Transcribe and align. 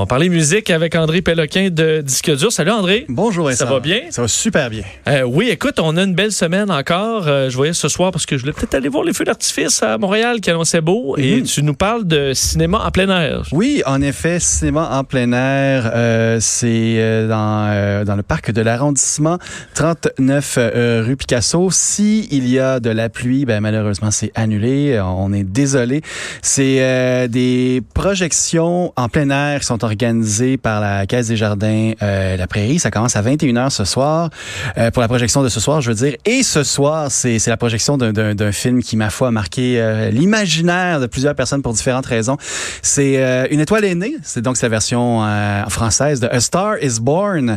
On 0.00 0.06
parler 0.06 0.28
musique 0.28 0.70
avec 0.70 0.94
André 0.94 1.22
Péloquin 1.22 1.70
de 1.72 2.02
Disque 2.02 2.30
Dur. 2.36 2.52
Salut 2.52 2.70
André. 2.70 3.04
Bonjour 3.08 3.50
Ça 3.50 3.64
va 3.64 3.80
bien? 3.80 4.02
Ça 4.10 4.22
va 4.22 4.28
super 4.28 4.70
bien. 4.70 4.84
Euh, 5.08 5.22
oui, 5.22 5.48
écoute, 5.50 5.80
on 5.80 5.96
a 5.96 6.04
une 6.04 6.14
belle 6.14 6.30
semaine 6.30 6.70
encore. 6.70 7.26
Euh, 7.26 7.50
je 7.50 7.56
voyais 7.56 7.72
ce 7.72 7.88
soir 7.88 8.12
parce 8.12 8.24
que 8.24 8.36
je 8.36 8.42
voulais 8.42 8.52
peut-être 8.52 8.74
aller 8.74 8.88
voir 8.88 9.02
les 9.02 9.12
feux 9.12 9.24
d'artifice 9.24 9.82
à 9.82 9.98
Montréal 9.98 10.40
qui 10.40 10.50
annonçaient 10.50 10.80
beau. 10.82 11.16
Et 11.18 11.38
Mhm. 11.38 11.42
tu 11.42 11.62
nous 11.64 11.74
parles 11.74 12.06
de 12.06 12.32
cinéma 12.32 12.80
en 12.86 12.92
plein 12.92 13.08
air. 13.10 13.42
Oui, 13.50 13.82
en 13.86 14.00
effet, 14.00 14.38
cinéma 14.38 14.88
en 14.92 15.02
plein 15.02 15.32
air, 15.32 15.90
euh, 15.92 16.38
c'est 16.40 17.26
dans, 17.28 18.04
dans 18.04 18.14
le 18.14 18.22
parc 18.22 18.52
de 18.52 18.62
l'arrondissement 18.62 19.38
39 19.74 20.58
euh, 20.58 21.02
rue 21.04 21.16
Picasso. 21.16 21.70
Si 21.72 22.28
il 22.30 22.48
y 22.48 22.60
a 22.60 22.78
de 22.78 22.90
la 22.90 23.08
pluie, 23.08 23.44
ben, 23.46 23.60
malheureusement, 23.60 24.12
c'est 24.12 24.30
annulé. 24.36 25.00
On 25.04 25.32
est 25.32 25.42
désolé. 25.42 26.02
C'est 26.40 27.26
des 27.28 27.82
projections 27.94 28.92
en 28.94 29.08
plein 29.08 29.30
air 29.30 29.58
qui 29.58 29.66
sont 29.66 29.82
organisées 29.88 30.56
par 30.58 30.80
la 30.80 31.06
Caisse 31.06 31.28
des 31.28 31.36
Jardins 31.36 31.92
euh, 32.02 32.36
La 32.36 32.46
Prairie. 32.46 32.78
Ça 32.78 32.90
commence 32.90 33.16
à 33.16 33.22
21h 33.22 33.70
ce 33.70 33.84
soir 33.84 34.28
euh, 34.76 34.90
pour 34.90 35.00
la 35.02 35.08
projection 35.08 35.42
de 35.42 35.48
ce 35.48 35.60
soir, 35.60 35.80
je 35.80 35.88
veux 35.90 35.94
dire. 35.96 36.14
Et 36.26 36.42
ce 36.42 36.62
soir, 36.62 37.10
c'est 37.10 37.38
la 37.46 37.56
projection 37.56 37.96
d'un- 37.98 38.52
film 38.52 38.82
qui, 38.82 38.96
ma 38.96 39.10
foi, 39.10 39.28
a 39.28 39.30
marqué 39.30 39.80
euh, 39.80 40.10
l'imaginaire 40.10 41.00
de 41.00 41.06
plusieurs 41.06 41.34
personnes 41.34 41.62
pour 41.62 41.72
différentes 41.72 42.06
raisons. 42.06 42.36
C'est 42.82 43.48
Une 43.50 43.60
étoile 43.60 43.84
est 43.84 43.94
née. 43.94 44.16
C'est 44.22 44.42
donc 44.42 44.60
la 44.60 44.68
version 44.68 45.22
française 45.68 46.20
de 46.20 46.26
A 46.28 46.40
Star 46.40 46.74
is 46.82 47.00
Born. 47.00 47.56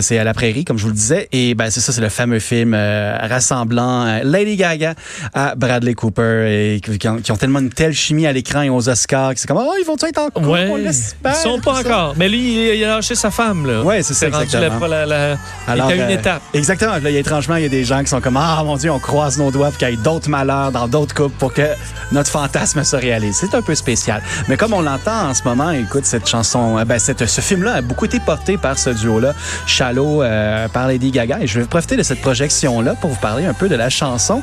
C'est 0.00 0.18
à 0.18 0.24
la 0.24 0.34
prairie, 0.34 0.64
comme 0.64 0.76
je 0.78 0.82
vous 0.84 0.88
le 0.90 0.94
disais. 0.94 1.28
Et 1.32 1.54
ben 1.54 1.70
c'est 1.70 1.80
ça, 1.80 1.92
c'est 1.92 2.00
le 2.00 2.08
fameux 2.08 2.38
film 2.38 2.74
rassemblant 2.74 4.20
Lady 4.24 4.56
Gaga 4.56 4.94
à 5.34 5.54
Bradley 5.54 5.94
Cooper 5.94 6.74
et 6.76 6.80
qui, 6.80 7.08
ont, 7.08 7.16
qui 7.18 7.32
ont 7.32 7.36
tellement 7.36 7.58
une 7.60 7.70
telle 7.70 7.92
chimie 7.94 8.26
à 8.26 8.32
l'écran 8.32 8.62
et 8.62 8.70
aux 8.70 8.88
Oscars 8.88 9.34
que 9.34 9.40
c'est 9.40 9.46
comme 9.46 9.58
oh 9.60 9.72
ils 9.80 9.86
vont 9.86 9.96
être 10.06 10.18
en 10.18 10.30
couple, 10.30 10.48
Ouais. 10.48 10.68
on. 10.70 10.78
Ils 10.78 11.34
sont 11.34 11.60
pas 11.62 11.80
encore. 11.80 12.14
Mais 12.16 12.28
lui, 12.28 12.76
il, 12.76 12.84
a 12.84 12.96
lâché 12.96 13.14
sa 13.14 13.30
femme. 13.30 13.66
Là. 13.66 13.82
Ouais, 13.82 14.02
c'est 14.02 14.14
ça, 14.14 14.26
rendu 14.28 14.44
exactement. 14.44 14.86
La, 14.86 15.06
la, 15.06 15.28
la- 15.28 15.36
Alors, 15.66 15.90
il 15.90 16.00
à 16.00 16.04
une 16.04 16.10
euh, 16.10 16.18
étape. 16.18 16.42
Exactement. 16.54 16.92
Là, 16.92 17.08
a 17.08 17.10
étrangement, 17.10 17.56
il 17.56 17.62
y 17.62 17.66
a 17.66 17.70
des 17.70 17.84
gens 17.84 18.00
qui 18.00 18.08
sont 18.08 18.20
comme 18.20 18.36
Ah 18.36 18.62
mon 18.64 18.76
Dieu, 18.76 18.90
on 18.90 18.98
croise 18.98 19.38
nos 19.38 19.50
doigts 19.50 19.68
pour 19.68 19.78
qu'il 19.78 19.88
y 19.88 19.92
ait 19.92 19.96
d'autres 19.96 20.28
malheurs 20.28 20.72
dans 20.72 20.88
d'autres 20.88 21.14
couples 21.14 21.36
pour 21.38 21.52
que 21.54 21.66
notre 22.10 22.30
fantasme 22.30 22.82
se 22.84 22.96
réalise. 22.96 23.36
C'est 23.36 23.54
un 23.54 23.62
peu 23.62 23.74
spécial. 23.74 24.22
Mais 24.48 24.56
comme 24.56 24.72
on 24.72 24.82
l'entend 24.82 25.28
en 25.30 25.34
ce 25.34 25.42
moment, 25.44 25.70
écoute, 25.70 26.04
cette 26.04 26.28
chanson, 26.28 26.78
euh, 26.78 26.84
ben, 26.84 26.98
cette, 26.98 27.26
ce 27.26 27.40
film-là 27.40 27.74
a 27.74 27.80
beaucoup 27.82 28.04
été 28.04 28.20
porté 28.20 28.56
par 28.56 28.78
ce 28.78 28.90
duo-là, 28.90 29.34
Shallow 29.66 30.22
euh, 30.22 30.68
par 30.68 30.88
Lady 30.88 31.10
Gaga. 31.10 31.38
Et 31.40 31.46
je 31.46 31.60
vais 31.60 31.66
profiter 31.66 31.96
de 31.96 32.02
cette 32.02 32.20
projection-là 32.20 32.94
pour 33.00 33.10
vous 33.10 33.20
parler 33.20 33.46
un 33.46 33.54
peu 33.54 33.68
de 33.68 33.76
la 33.76 33.88
chanson. 33.90 34.42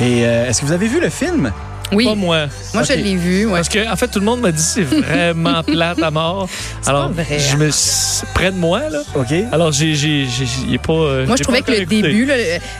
Et 0.00 0.24
euh, 0.26 0.48
est-ce 0.48 0.60
que 0.60 0.66
vous 0.66 0.72
avez 0.72 0.88
vu 0.88 1.00
le 1.00 1.10
film? 1.10 1.52
Oui, 1.92 2.04
Pas 2.04 2.14
moi. 2.14 2.46
moi 2.74 2.82
je 2.82 2.92
l'ai 2.94 3.16
vu. 3.16 3.46
Ouais. 3.46 3.52
Parce 3.52 3.68
que, 3.68 3.90
en 3.90 3.96
fait, 3.96 4.08
tout 4.08 4.18
le 4.18 4.24
monde 4.24 4.40
m'a 4.40 4.52
dit 4.52 4.62
c'est 4.62 4.82
vraiment 4.82 5.62
plate 5.66 6.02
à 6.02 6.10
mort. 6.10 6.48
Alors, 6.86 7.08
pas 7.12 7.22
vrai, 7.22 7.38
je 7.38 7.56
me 7.56 7.70
suis- 7.70 8.26
près 8.34 8.50
de 8.50 8.56
moi, 8.56 8.88
là. 8.88 9.02
OK. 9.14 9.32
Alors, 9.52 9.72
j'ai, 9.72 9.94
j'ai, 9.94 10.26
j'ai, 10.26 10.78
pas. 10.78 10.92
euh, 10.92 11.26
Moi, 11.26 11.36
je 11.36 11.42
trouvais 11.42 11.62
que 11.62 11.70
le 11.70 11.82
écouté. 11.82 12.02
début, 12.02 12.24
là, 12.24 12.34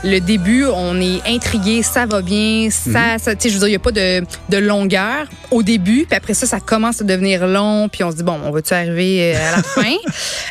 le, 0.05 0.19
début, 0.21 0.65
on 0.67 1.01
est 1.01 1.21
intrigué, 1.29 1.83
ça 1.83 2.07
va 2.07 2.23
bien, 2.23 2.69
ça, 2.71 3.19
ça 3.19 3.35
tu 3.35 3.43
sais, 3.43 3.49
je 3.51 3.55
veux 3.55 3.61
dire, 3.61 3.69
il 3.69 3.73
n'y 3.73 3.77
a 3.77 3.81
pas 3.81 3.93
de, 3.93 4.25
de 4.49 4.57
longueur 4.59 5.27
au 5.51 5.63
début, 5.63 6.07
puis 6.09 6.17
après 6.17 6.35
ça, 6.35 6.47
ça 6.47 6.61
commence 6.61 7.01
à 7.01 7.05
devenir 7.05 7.47
long, 7.47 7.89
puis 7.89 8.03
on 8.05 8.11
se 8.11 8.17
dit 8.17 8.23
bon, 8.23 8.39
on 8.45 8.51
va-tu 8.51 8.73
arriver 8.75 9.35
euh, 9.37 9.49
à 9.53 9.57
la 9.57 9.63
fin? 9.63 9.97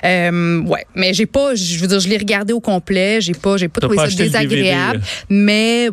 Euh, 0.05 0.61
Ouais, 0.65 0.85
mais 0.95 1.13
j'ai 1.13 1.25
pas, 1.25 1.55
je 1.55 1.79
veux 1.79 1.87
dire, 1.87 1.99
je 1.99 2.07
l'ai 2.07 2.17
regardé 2.17 2.53
au 2.53 2.59
complet, 2.59 3.19
j'ai 3.21 3.33
pas, 3.33 3.57
j'ai 3.57 3.67
pas 3.67 3.81
trouvé 3.81 3.95
pas 3.97 4.09
ça 4.09 4.15
désagréable, 4.15 5.01
mais 5.29 5.89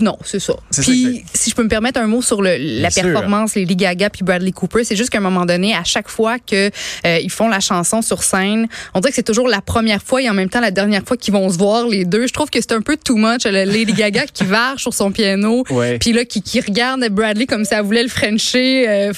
non, 0.00 0.16
c'est 0.24 0.38
ça. 0.40 0.54
C'est 0.70 0.82
ça, 0.82 0.90
Puis, 0.90 1.24
si 1.34 1.50
je 1.50 1.54
peux 1.54 1.62
me 1.62 1.68
permettre 1.68 1.95
un 1.96 2.06
mot 2.06 2.22
sur 2.22 2.42
le, 2.42 2.56
la 2.58 2.88
Bien 2.88 2.90
sûr. 2.90 3.02
performance, 3.02 3.54
Lady 3.54 3.76
Gaga 3.76 4.10
puis 4.10 4.22
Bradley 4.22 4.52
Cooper, 4.52 4.84
c'est 4.84 4.96
juste 4.96 5.10
qu'à 5.10 5.18
un 5.18 5.22
moment 5.22 5.46
donné, 5.46 5.74
à 5.74 5.84
chaque 5.84 6.08
fois 6.08 6.38
que 6.38 6.70
euh, 7.06 7.18
ils 7.22 7.30
font 7.30 7.48
la 7.48 7.60
chanson 7.60 8.02
sur 8.02 8.22
scène, 8.22 8.68
on 8.94 9.00
dirait 9.00 9.10
que 9.10 9.16
c'est 9.16 9.22
toujours 9.22 9.48
la 9.48 9.60
première 9.60 10.02
fois 10.02 10.22
et 10.22 10.30
en 10.30 10.34
même 10.34 10.48
temps 10.48 10.60
la 10.60 10.70
dernière 10.70 11.02
fois 11.04 11.16
qu'ils 11.16 11.34
vont 11.34 11.48
se 11.50 11.58
voir 11.58 11.86
les 11.86 12.04
deux. 12.04 12.26
Je 12.26 12.32
trouve 12.32 12.50
que 12.50 12.60
c'est 12.60 12.72
un 12.72 12.80
peu 12.82 12.96
too 12.96 13.16
much. 13.16 13.44
la 13.44 13.64
Lady 13.64 13.92
Gaga 13.92 14.26
qui 14.26 14.44
varge 14.56 14.82
sur 14.82 14.94
son 14.94 15.10
piano, 15.10 15.64
puis 16.00 16.12
là 16.12 16.24
qui, 16.24 16.42
qui 16.42 16.60
regarde 16.60 17.04
Bradley 17.10 17.46
comme 17.46 17.64
si 17.64 17.74
elle 17.74 17.82
voulait 17.82 18.02
le 18.02 18.08
frencher, 18.08 18.88
euh, 18.88 19.12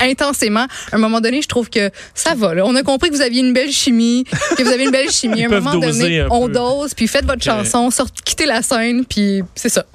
intensément. 0.00 0.66
À 0.92 0.96
un 0.96 0.98
moment 0.98 1.20
donné, 1.20 1.42
je 1.42 1.48
trouve 1.48 1.70
que 1.70 1.90
ça 2.14 2.34
va. 2.34 2.54
Là. 2.54 2.64
On 2.66 2.74
a 2.76 2.82
compris 2.82 3.10
que 3.10 3.14
vous 3.14 3.22
aviez 3.22 3.40
une 3.40 3.52
belle 3.52 3.72
chimie, 3.72 4.24
que 4.56 4.62
vous 4.62 4.70
avez 4.70 4.84
une 4.84 4.90
belle 4.90 5.10
chimie. 5.10 5.44
À 5.44 5.46
un 5.46 5.60
moment 5.60 5.74
donné, 5.76 6.20
un 6.20 6.28
on 6.30 6.48
dose, 6.48 6.94
puis 6.94 7.06
faites 7.08 7.24
votre 7.24 7.42
chanson, 7.42 7.90
sortez, 7.90 8.20
quittez 8.24 8.46
la 8.46 8.62
scène, 8.62 9.04
puis 9.04 9.42
c'est 9.54 9.68
ça. 9.68 9.84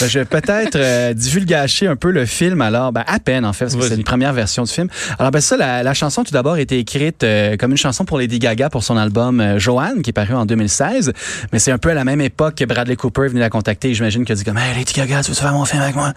Ben, 0.00 0.08
je 0.08 0.18
vais 0.20 0.24
peut-être 0.24 0.76
euh, 0.76 1.12
divulgacher 1.14 1.86
un 1.86 1.96
peu 1.96 2.10
le 2.10 2.26
film, 2.26 2.60
alors, 2.60 2.92
ben, 2.92 3.02
à 3.06 3.18
peine, 3.18 3.44
en 3.44 3.52
fait, 3.52 3.64
parce 3.66 3.76
que 3.76 3.82
c'est 3.82 3.94
une 3.96 4.04
première 4.04 4.32
version 4.32 4.62
du 4.62 4.70
film. 4.72 4.88
Alors, 5.18 5.30
ben, 5.32 5.40
ça, 5.40 5.56
la, 5.56 5.82
la 5.82 5.94
chanson, 5.94 6.22
tout 6.24 6.32
d'abord, 6.32 6.54
a 6.54 6.60
été 6.60 6.78
écrite 6.78 7.24
euh, 7.24 7.56
comme 7.56 7.72
une 7.72 7.76
chanson 7.76 8.04
pour 8.04 8.18
Lady 8.18 8.38
Gaga 8.38 8.70
pour 8.70 8.84
son 8.84 8.96
album 8.96 9.40
euh, 9.40 9.58
Joanne, 9.58 10.02
qui 10.02 10.10
est 10.10 10.14
paru 10.14 10.34
en 10.34 10.46
2016. 10.46 11.12
Mais 11.52 11.58
c'est 11.58 11.72
un 11.72 11.78
peu 11.78 11.90
à 11.90 11.94
la 11.94 12.04
même 12.04 12.20
époque 12.20 12.54
que 12.56 12.64
Bradley 12.64 12.96
Cooper 12.96 13.22
est 13.24 13.28
venu 13.28 13.40
la 13.40 13.50
contacter. 13.50 13.92
J'imagine 13.94 14.24
qu'il 14.24 14.32
a 14.32 14.36
dit 14.36 14.44
comme, 14.44 14.58
hey, 14.58 14.74
Lady 14.76 14.92
Gaga, 14.94 15.22
tu 15.22 15.30
veux 15.30 15.34
faire 15.36 15.52
mon 15.52 15.64
film 15.64 15.82
avec 15.82 15.96
moi? 15.96 16.12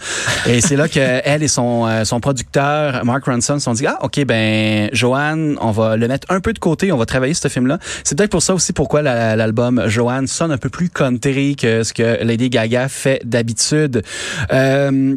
et 0.46 0.62
c'est 0.62 0.76
là 0.76 0.88
que 0.88 1.00
elle 1.24 1.42
et 1.44 1.48
son, 1.48 1.88
euh, 1.88 2.04
son 2.06 2.20
producteur, 2.20 3.04
Mark 3.06 3.26
Ronson, 3.26 3.56
se 3.60 3.64
sont 3.66 3.74
dit, 3.74 3.88
ah, 3.88 3.98
OK, 4.02 4.24
ben, 4.26 4.90
Joanne, 4.94 5.58
on 5.62 5.72
va 5.72 5.98
le 5.98 6.08
mettre 6.08 6.28
un 6.30 6.40
peu 6.40 6.54
de 6.54 6.60
côté, 6.60 6.92
on 6.92 6.98
va 6.98 7.06
travailler 7.06 7.34
ce 7.34 7.48
film-là. 7.48 7.80
C'est 8.04 8.18
peut-être 8.18 8.32
pour 8.32 8.44
ça 8.44 8.54
aussi 8.54 8.72
pourquoi 8.74 9.02
la- 9.02 9.36
l'album 9.36 9.84
Joanne 9.88 10.28
sonne 10.28 10.52
un 10.52 10.58
peu 10.58 10.70
plus 10.70 10.90
country 10.90 11.56
que 11.56 11.84
ce 11.84 11.94
que 11.94 12.24
Lady 12.24 12.50
Gaga 12.50 12.88
fait 12.88 13.22
d'habitude. 13.26 13.63
Euh, 13.72 15.16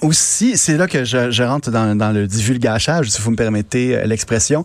aussi, 0.00 0.56
c'est 0.56 0.76
là 0.76 0.86
que 0.86 1.04
je, 1.04 1.42
rentre 1.42 1.70
dans, 1.70 1.94
dans 1.96 2.12
le 2.12 2.26
divulgachage, 2.26 3.10
si 3.10 3.20
vous 3.20 3.30
me 3.30 3.36
permettez 3.36 3.96
euh, 3.96 4.04
l'expression. 4.04 4.64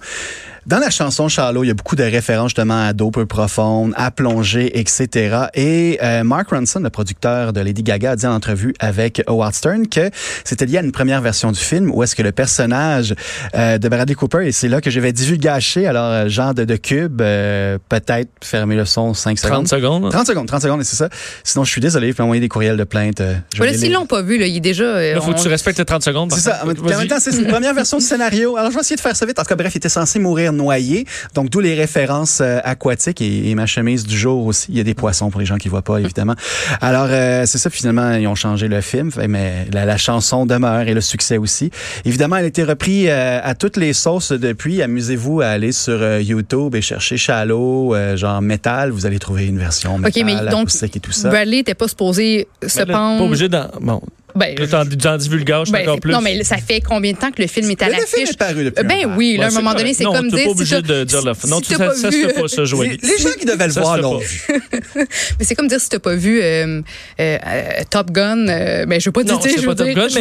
Dans 0.67 0.79
la 0.79 0.89
chanson 0.89 1.29
Shallow, 1.29 1.63
il 1.63 1.67
y 1.67 1.71
a 1.71 1.73
beaucoup 1.73 1.95
de 1.95 2.03
références 2.03 2.49
justement 2.49 2.87
à 2.87 2.91
d'eau 2.91 3.09
peu 3.09 3.25
profonde, 3.25 3.93
à 3.95 4.11
plongée, 4.11 4.77
etc. 4.77 5.45
Et 5.53 5.97
euh, 6.03 6.25
Mark 6.25 6.49
Ronson, 6.49 6.81
le 6.81 6.89
producteur 6.89 7.53
de 7.53 7.61
Lady 7.61 7.83
Gaga, 7.83 8.11
a 8.11 8.15
dit 8.17 8.27
en 8.27 8.33
entrevue 8.35 8.73
avec 8.81 9.23
Howard 9.27 9.53
Stern 9.53 9.87
que 9.87 10.09
c'était 10.43 10.65
lié 10.65 10.79
à 10.79 10.81
une 10.81 10.91
première 10.91 11.21
version 11.21 11.53
du 11.53 11.59
film 11.59 11.89
où 11.93 12.03
est-ce 12.03 12.17
que 12.17 12.21
le 12.21 12.33
personnage 12.33 13.15
euh, 13.55 13.77
de 13.77 13.87
Bradley 13.87 14.13
Cooper, 14.15 14.45
et 14.45 14.51
c'est 14.51 14.67
là 14.67 14.81
que 14.81 14.89
je 14.89 14.99
vais 14.99 15.13
divulgacher, 15.13 15.87
alors 15.87 16.11
euh, 16.11 16.27
genre 16.27 16.53
de, 16.53 16.65
de 16.65 16.75
cube, 16.75 17.21
euh, 17.21 17.77
peut-être 17.87 18.29
fermer 18.43 18.75
le 18.75 18.83
son 18.83 19.13
5 19.13 19.37
30 19.37 19.67
secondes. 19.67 19.67
secondes. 19.69 20.11
30 20.11 20.27
secondes, 20.27 20.47
30 20.47 20.61
secondes, 20.63 20.81
et 20.81 20.83
c'est 20.83 20.97
ça. 20.97 21.07
Sinon, 21.45 21.63
je 21.63 21.71
suis 21.71 21.79
désolé, 21.79 22.09
je 22.11 22.13
peux 22.17 22.23
envoyer 22.23 22.41
des 22.41 22.49
courriels 22.49 22.75
de 22.75 22.83
plainte. 22.83 23.21
euh, 23.21 23.35
je 23.55 23.63
les 23.63 23.77
s'ils 23.77 23.93
l'ont 23.93 24.05
pas 24.05 24.21
vu, 24.21 24.37
là, 24.37 24.47
il 24.47 24.57
est 24.57 24.59
déjà. 24.59 24.83
euh, 24.83 25.15
Là, 25.15 25.21
faut 25.21 25.31
que 25.33 25.41
tu 25.41 25.47
respectes 25.47 25.79
les 25.79 25.85
30 25.85 26.03
secondes. 26.03 26.33
C'est 26.33 26.41
ça. 26.41 26.63
En 26.65 26.67
même 26.67 27.07
temps, 27.07 27.19
c'est 27.21 27.37
une 27.37 27.47
première 27.47 27.73
version 27.73 27.99
du 27.99 28.03
scénario. 28.03 28.57
Alors, 28.57 28.69
je 28.69 28.75
vais 28.75 28.81
essayer 28.81 28.97
de 28.97 29.01
faire 29.01 29.15
ça 29.15 29.25
vite. 29.25 29.39
En 29.39 29.43
tout 29.43 29.47
cas, 29.47 29.55
bref, 29.55 29.73
il 29.73 29.77
était 29.77 29.87
censé 29.87 30.19
mourir 30.19 30.51
noyé. 30.57 31.05
Donc, 31.35 31.49
d'où 31.49 31.59
les 31.59 31.75
références 31.75 32.39
euh, 32.41 32.59
aquatiques 32.63 33.21
et, 33.21 33.49
et 33.49 33.55
ma 33.55 33.65
chemise 33.65 34.05
du 34.05 34.17
jour 34.17 34.45
aussi. 34.45 34.67
Il 34.69 34.77
y 34.77 34.81
a 34.81 34.83
des 34.83 34.93
poissons 34.93 35.29
pour 35.29 35.39
les 35.39 35.45
gens 35.45 35.57
qui 35.57 35.69
voient 35.69 35.81
pas, 35.81 35.99
évidemment. 35.99 36.35
Alors, 36.81 37.07
euh, 37.09 37.45
c'est 37.45 37.57
ça. 37.57 37.69
Finalement, 37.69 38.13
ils 38.13 38.27
ont 38.27 38.35
changé 38.35 38.67
le 38.67 38.81
film, 38.81 39.11
mais 39.29 39.67
la, 39.71 39.85
la 39.85 39.97
chanson 39.97 40.45
demeure 40.45 40.87
et 40.87 40.93
le 40.93 41.01
succès 41.01 41.37
aussi. 41.37 41.71
Évidemment, 42.03 42.37
elle 42.37 42.45
a 42.45 42.47
été 42.47 42.63
reprise 42.63 42.87
euh, 43.09 43.39
à 43.43 43.55
toutes 43.55 43.77
les 43.77 43.93
sauces 43.93 44.31
depuis. 44.31 44.81
Amusez-vous 44.81 45.41
à 45.41 45.47
aller 45.47 45.71
sur 45.71 46.01
euh, 46.01 46.21
YouTube 46.21 46.75
et 46.75 46.81
chercher 46.81 47.17
Shallow, 47.17 47.95
euh, 47.95 48.15
genre 48.15 48.41
métal. 48.41 48.91
Vous 48.91 49.05
allez 49.05 49.19
trouver 49.19 49.45
une 49.45 49.57
version 49.57 49.97
métal, 49.97 50.25
mais 50.25 50.49
donc, 50.49 50.69
et 50.81 50.99
tout 50.99 51.11
ça. 51.11 51.29
Bradley 51.29 51.57
n'était 51.57 51.75
pas 51.75 51.87
supposé 51.87 52.47
se 52.65 52.83
pendre. 52.83 53.19
Pas 53.19 53.25
obligé 53.25 53.49
d'en. 53.49 53.67
Bon, 53.81 54.01
Ben, 54.37 54.55
là, 54.57 54.67
t'en, 54.67 54.85
t'en 54.85 55.17
divulgages 55.17 55.71
ben, 55.71 55.81
encore 55.81 55.99
plus. 55.99 56.11
Non, 56.13 56.21
mais 56.21 56.43
ça 56.43 56.57
fait 56.57 56.79
combien 56.81 57.11
de 57.13 57.17
temps 57.17 57.31
que 57.31 57.41
le 57.41 57.47
film 57.47 57.69
est 57.71 57.81
à 57.81 57.87
Le 57.89 57.95
film 57.95 58.05
l'affiche? 58.11 58.29
est 58.29 58.37
paru 58.37 58.63
depuis 58.63 58.83
Ben 58.83 59.13
oui, 59.17 59.37
là, 59.37 59.45
à 59.45 59.47
un 59.49 59.51
moment 59.51 59.73
donné, 59.73 59.93
c'est 59.93 60.03
non, 60.03 60.13
comme 60.13 60.29
dire. 60.29 60.37
pas 60.37 60.43
si 60.43 60.49
obligé 60.49 60.81
de 60.81 61.03
dire 61.03 61.21
la 61.23 61.33
fin. 61.33 61.47
Non, 61.47 61.57
si 61.57 61.63
tu- 61.69 61.75
ça, 61.75 61.85
pas 61.87 61.95
ça 61.95 62.11
se 62.11 62.39
pas, 62.41 62.47
ça, 62.47 62.61
Les, 62.61 62.67
Joanie. 62.67 62.97
les 63.01 63.17
gens 63.17 63.29
qui 63.39 63.45
devaient 63.45 63.67
le 63.67 63.73
voir 63.73 63.97
l'ont 63.97 64.19
pas. 64.19 64.25
vu. 64.25 64.61
Mais 65.39 65.45
c'est 65.45 65.55
comme 65.55 65.67
dire 65.67 65.79
si 65.81 65.89
t'as 65.89 65.99
pas 65.99 66.15
vu 66.15 66.39
euh, 66.41 66.81
euh, 67.19 67.37
Top 67.89 68.11
Gun, 68.11 68.47
euh, 68.47 68.85
ben 68.85 68.99
je 68.99 69.05
veux 69.05 69.11
pas 69.11 69.23
dire, 69.23 69.33
Non, 69.35 69.41
je 69.43 69.65
pas 69.65 69.73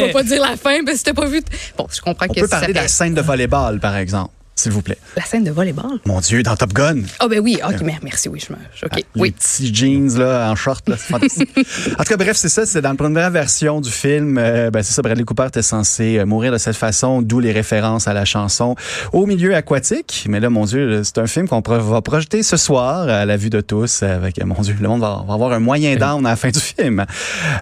veux 0.05 0.11
pas 0.11 0.23
dire 0.23 0.41
la 0.41 0.57
fin, 0.57 0.81
mais 0.83 0.95
si 0.95 1.03
t'as 1.03 1.13
pas 1.13 1.25
vu, 1.27 1.41
bon, 1.77 1.87
je 1.93 2.01
comprends 2.01 2.25
On 2.29 2.33
que 2.33 2.39
peut 2.41 2.47
ça 2.47 2.57
parler 2.59 2.73
de 2.73 2.79
la 2.79 2.87
scène 2.87 3.13
de 3.13 3.21
volleyball, 3.21 3.79
par 3.79 3.95
exemple, 3.97 4.31
s'il 4.59 4.71
vous 4.71 4.81
plaît. 4.81 4.97
la 5.15 5.23
scène 5.23 5.43
de 5.43 5.51
volleyball. 5.51 5.99
Mon 6.05 6.19
Dieu, 6.19 6.43
dans 6.43 6.55
Top 6.55 6.73
Gun. 6.73 7.01
Ah 7.19 7.27
ben 7.27 7.39
oui, 7.39 7.59
ok, 7.63 7.81
mer- 7.81 7.99
merci, 8.03 8.27
oui, 8.29 8.39
je 8.45 8.51
me, 8.53 8.57
ok, 8.83 8.95
Les 9.15 9.21
oui. 9.21 9.31
petits 9.31 9.73
jeans 9.73 10.17
là, 10.17 10.49
en 10.51 10.55
short, 10.55 10.87
là, 10.89 10.95
c'est 10.97 11.07
fantastique. 11.11 11.49
en 11.99 12.03
tout 12.03 12.09
cas, 12.09 12.17
bref, 12.17 12.37
c'est 12.37 12.49
ça. 12.49 12.65
C'est 12.65 12.81
dans 12.81 12.89
la 12.89 12.95
première 12.95 13.29
version 13.31 13.81
du 13.81 13.89
film. 13.91 14.37
euh, 14.37 14.69
ben, 14.71 14.83
c'est 14.83 14.93
ça. 14.93 15.01
Bradley 15.01 15.23
Cooper 15.23 15.45
était 15.47 15.61
censé 15.61 16.17
euh, 16.19 16.25
mourir 16.25 16.51
de 16.51 16.57
cette 16.57 16.75
façon, 16.75 17.21
d'où 17.21 17.39
les 17.39 17.51
références 17.51 18.07
à 18.07 18.13
la 18.13 18.25
chanson 18.25 18.75
au 19.13 19.25
milieu 19.25 19.55
aquatique. 19.55 20.25
Mais 20.29 20.39
là, 20.39 20.49
mon 20.49 20.65
Dieu, 20.65 21.01
c'est 21.03 21.17
un 21.19 21.27
film 21.27 21.47
qu'on 21.47 21.61
va 21.61 22.01
projeter 22.01 22.43
ce 22.43 22.57
soir 22.57 23.07
à 23.09 23.25
la 23.25 23.37
vue 23.37 23.49
de 23.49 23.61
tous. 23.61 24.01
euh, 24.03 24.15
Avec, 24.15 24.39
euh, 24.41 24.45
mon 24.45 24.61
Dieu, 24.61 24.75
le 24.79 24.87
monde 24.87 25.01
va, 25.01 25.23
va 25.27 25.33
avoir 25.33 25.51
un 25.53 25.59
moyen 25.59 25.95
down 25.95 26.25
à 26.25 26.29
la 26.31 26.35
fin 26.35 26.49
du 26.49 26.59
film. 26.59 27.05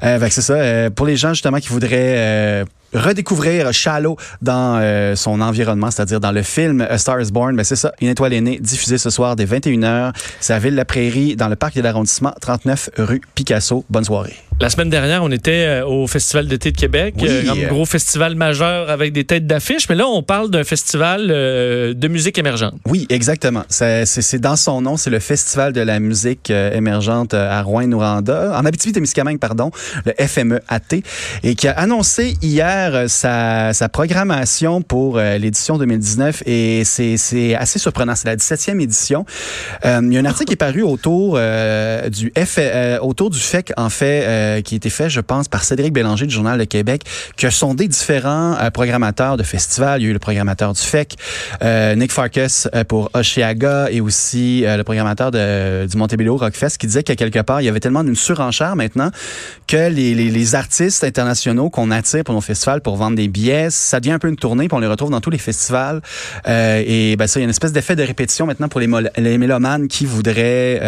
Euh, 0.03 0.27
c'est 0.29 0.41
ça. 0.41 0.53
euh, 0.53 0.89
pour 0.89 1.05
les 1.05 1.15
gens 1.17 1.33
justement 1.33 1.59
qui 1.59 1.69
voudraient 1.69 1.89
euh, 2.17 2.65
redécouvrir 2.95 3.71
Shallow 3.73 4.17
dans 4.41 4.79
euh, 4.79 5.15
son 5.15 5.41
environnement, 5.41 5.91
c'est-à-dire 5.91 6.19
dans 6.19 6.31
le 6.31 6.41
film 6.41 6.81
A 6.81 6.97
Star 6.97 7.21
is 7.21 7.31
Born. 7.31 7.55
Ben, 7.55 7.63
c'est 7.63 7.75
ça, 7.75 7.91
Une 8.01 8.09
étoile 8.09 8.33
aînée, 8.33 8.59
diffusé 8.59 8.97
ce 8.97 9.09
soir 9.09 9.35
dès 9.35 9.45
21h. 9.45 10.13
C'est 10.39 10.53
à 10.53 10.59
Ville-la-Prairie, 10.59 11.35
dans 11.35 11.47
le 11.49 11.55
parc 11.55 11.75
de 11.75 11.81
l'arrondissement 11.81 12.33
39 12.41 12.89
rue 12.97 13.21
Picasso. 13.35 13.85
Bonne 13.89 14.05
soirée. 14.05 14.35
La 14.61 14.69
semaine 14.69 14.89
dernière, 14.89 15.21
on 15.21 15.31
était 15.31 15.65
euh, 15.81 15.85
au 15.85 16.07
Festival 16.07 16.47
d'été 16.47 16.71
de 16.71 16.77
Québec, 16.77 17.15
Oui. 17.19 17.27
euh, 17.29 17.51
un 17.51 17.67
gros 17.67 17.83
festival 17.85 18.35
majeur 18.35 18.89
avec 18.89 19.11
des 19.11 19.25
têtes 19.25 19.45
d'affiche, 19.45 19.89
mais 19.89 19.95
là, 19.95 20.07
on 20.07 20.23
parle 20.23 20.49
d'un 20.49 20.63
festival 20.63 21.27
euh, 21.29 21.93
de 21.93 22.07
musique 22.07 22.37
émergente. 22.37 22.73
Oui, 22.87 23.05
exactement. 23.09 23.63
C'est 23.69 24.39
dans 24.39 24.55
son 24.55 24.79
nom, 24.79 24.95
c'est 24.95 25.09
le 25.09 25.19
Festival 25.19 25.73
de 25.73 25.81
la 25.81 25.99
musique 25.99 26.51
euh, 26.51 26.71
émergente 26.71 27.33
à 27.33 27.61
Rouen-Noranda, 27.63 28.57
en 28.57 28.65
Abitibi-Témiscamingue, 28.65 29.39
pardon, 29.39 29.71
le 30.05 30.13
FMEAT, 30.25 31.01
et 31.43 31.55
qui 31.55 31.67
a 31.67 31.71
annoncé 31.73 32.35
hier 32.41 33.09
sa, 33.09 33.73
sa 33.73 33.89
programmation 33.89 34.81
pour 34.81 35.17
euh, 35.17 35.37
l'édition 35.37 35.77
2019, 35.77 36.43
et 36.45 36.83
c'est 36.85 37.55
assez 37.55 37.77
surprenant. 37.77 38.15
C'est 38.15 38.27
la 38.29 38.37
17e 38.37 38.79
édition. 38.81 39.25
Il 39.83 40.13
y 40.13 40.17
a 40.17 40.21
un 40.21 40.25
article 40.25 40.45
qui 40.47 40.53
est 40.53 40.55
paru 40.55 40.81
autour 40.81 41.37
du 42.09 42.31
F, 42.37 42.59
autour 43.01 43.29
du 43.31 43.39
FEC, 43.39 43.73
en 43.75 43.89
fait, 43.89 44.44
euh, 44.45 44.61
qui 44.61 44.75
a 44.75 44.77
été 44.77 44.89
fait, 44.89 45.09
je 45.09 45.21
pense, 45.21 45.47
par 45.47 45.63
Cédric 45.63 45.93
Bélanger 45.93 46.25
du 46.25 46.33
Journal 46.33 46.59
de 46.59 46.63
Québec, 46.63 47.03
qui 47.37 47.45
a 47.45 47.51
sondé 47.51 47.87
différents 47.87 48.55
euh, 48.59 48.69
programmateurs 48.69 49.37
de 49.37 49.43
festivals. 49.43 50.01
Il 50.01 50.05
y 50.05 50.07
a 50.07 50.09
eu 50.11 50.13
le 50.13 50.19
programmateur 50.19 50.73
du 50.73 50.81
FEC, 50.81 51.15
euh, 51.61 51.95
Nick 51.95 52.11
Farkas 52.11 52.67
euh, 52.73 52.83
pour 52.83 53.09
Oshiaga 53.13 53.87
et 53.91 54.01
aussi 54.01 54.63
le 54.65 54.83
programmateur 54.83 55.31
du 55.31 55.97
Montebello 55.97 56.37
Rockfest 56.37 56.77
qui 56.77 56.87
disait 56.87 57.03
qu'à 57.03 57.15
quelque 57.15 57.39
part, 57.39 57.61
il 57.61 57.65
y 57.65 57.69
avait 57.69 57.79
tellement 57.79 58.03
d'une 58.03 58.15
surenchère 58.15 58.75
maintenant 58.75 59.11
que 59.67 59.89
les, 59.89 60.55
artistes 60.55 61.03
internationaux 61.03 61.69
qu'on 61.69 61.89
attire 61.89 62.23
pour 62.23 62.35
nos 62.35 62.41
festivals 62.41 62.81
pour 62.81 62.97
vendre 62.97 63.17
des 63.17 63.27
billets, 63.27 63.69
ça 63.71 63.99
devient 63.99 64.11
un 64.11 64.19
peu 64.19 64.27
une 64.27 64.35
tournée, 64.35 64.67
puis 64.67 64.77
on 64.77 64.79
les 64.79 64.87
retrouve 64.87 65.09
dans 65.09 65.21
tous 65.21 65.31
les 65.31 65.39
festivals. 65.39 66.01
Et 66.47 67.15
ben 67.17 67.27
ça, 67.27 67.39
il 67.39 67.41
y 67.41 67.43
a 67.43 67.45
une 67.45 67.49
espèce 67.49 67.71
d'effet 67.71 67.95
de 67.95 68.03
répétition 68.03 68.45
maintenant 68.45 68.67
pour 68.67 68.79
les, 68.79 68.87
les 69.17 69.37
mélomanes 69.37 69.87
qui 69.87 70.05
voudraient 70.05 70.79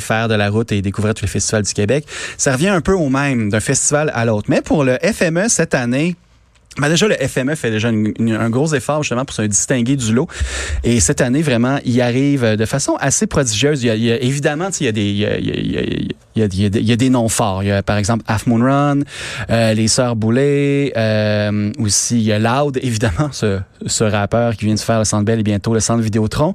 faire 0.00 0.28
de 0.28 0.34
la 0.34 0.50
route 0.50 0.72
et 0.72 0.82
découvrir 0.82 1.14
tous 1.14 1.24
les 1.24 1.30
festivals 1.30 1.62
du 1.62 1.72
Québec. 1.72 2.06
Ça 2.36 2.52
revient 2.52 2.68
un 2.68 2.80
peu 2.80 2.89
au 2.94 3.08
même 3.08 3.50
d'un 3.50 3.60
festival 3.60 4.10
à 4.14 4.24
l'autre. 4.24 4.46
Mais 4.48 4.62
pour 4.62 4.84
le 4.84 4.98
FME 5.02 5.48
cette 5.48 5.74
année, 5.74 6.16
ben 6.78 6.88
déjà, 6.88 7.08
le 7.08 7.16
FME 7.16 7.56
fait 7.56 7.70
déjà 7.70 7.88
un 7.88 8.50
gros 8.50 8.72
effort 8.74 9.02
justement 9.02 9.24
pour 9.24 9.34
se 9.34 9.42
distinguer 9.42 9.96
du 9.96 10.12
lot. 10.12 10.28
Et 10.84 11.00
cette 11.00 11.20
année, 11.20 11.42
vraiment, 11.42 11.78
il 11.84 12.00
arrive 12.00 12.56
de 12.56 12.64
façon 12.64 12.96
assez 13.00 13.26
prodigieuse. 13.26 13.84
Évidemment, 13.84 14.68
il 14.78 14.86
y 14.86 14.88
a 14.88 14.92
des, 14.92 16.08
il 16.36 16.40
y 16.40 16.42
a- 16.44 16.48
il 16.52 16.62
y 16.64 16.70
des- 16.70 16.80
il 16.80 16.88
y 16.88 16.92
a 16.92 16.96
des 16.96 17.10
noms 17.10 17.28
forts. 17.28 17.62
Il 17.62 17.68
y 17.68 17.72
a, 17.72 17.82
par 17.82 17.96
exemple, 17.96 18.24
Half 18.28 18.46
Moon 18.46 18.62
Run, 18.64 19.00
euh, 19.50 19.74
les 19.74 19.88
Sœurs 19.88 20.16
Boulay, 20.16 20.92
euh, 20.96 21.70
aussi, 21.78 22.16
il 22.16 22.22
y 22.22 22.32
a 22.32 22.38
Loud, 22.38 22.78
évidemment, 22.82 23.28
ce, 23.32 23.58
ce 23.86 24.04
rappeur 24.04 24.56
qui 24.56 24.64
vient 24.66 24.74
de 24.74 24.80
faire 24.80 24.98
le 24.98 25.04
Centre 25.04 25.24
Bell 25.24 25.40
et 25.40 25.42
bientôt 25.42 25.74
le 25.74 25.80
Centre 25.80 26.02
Vidéotron. 26.02 26.54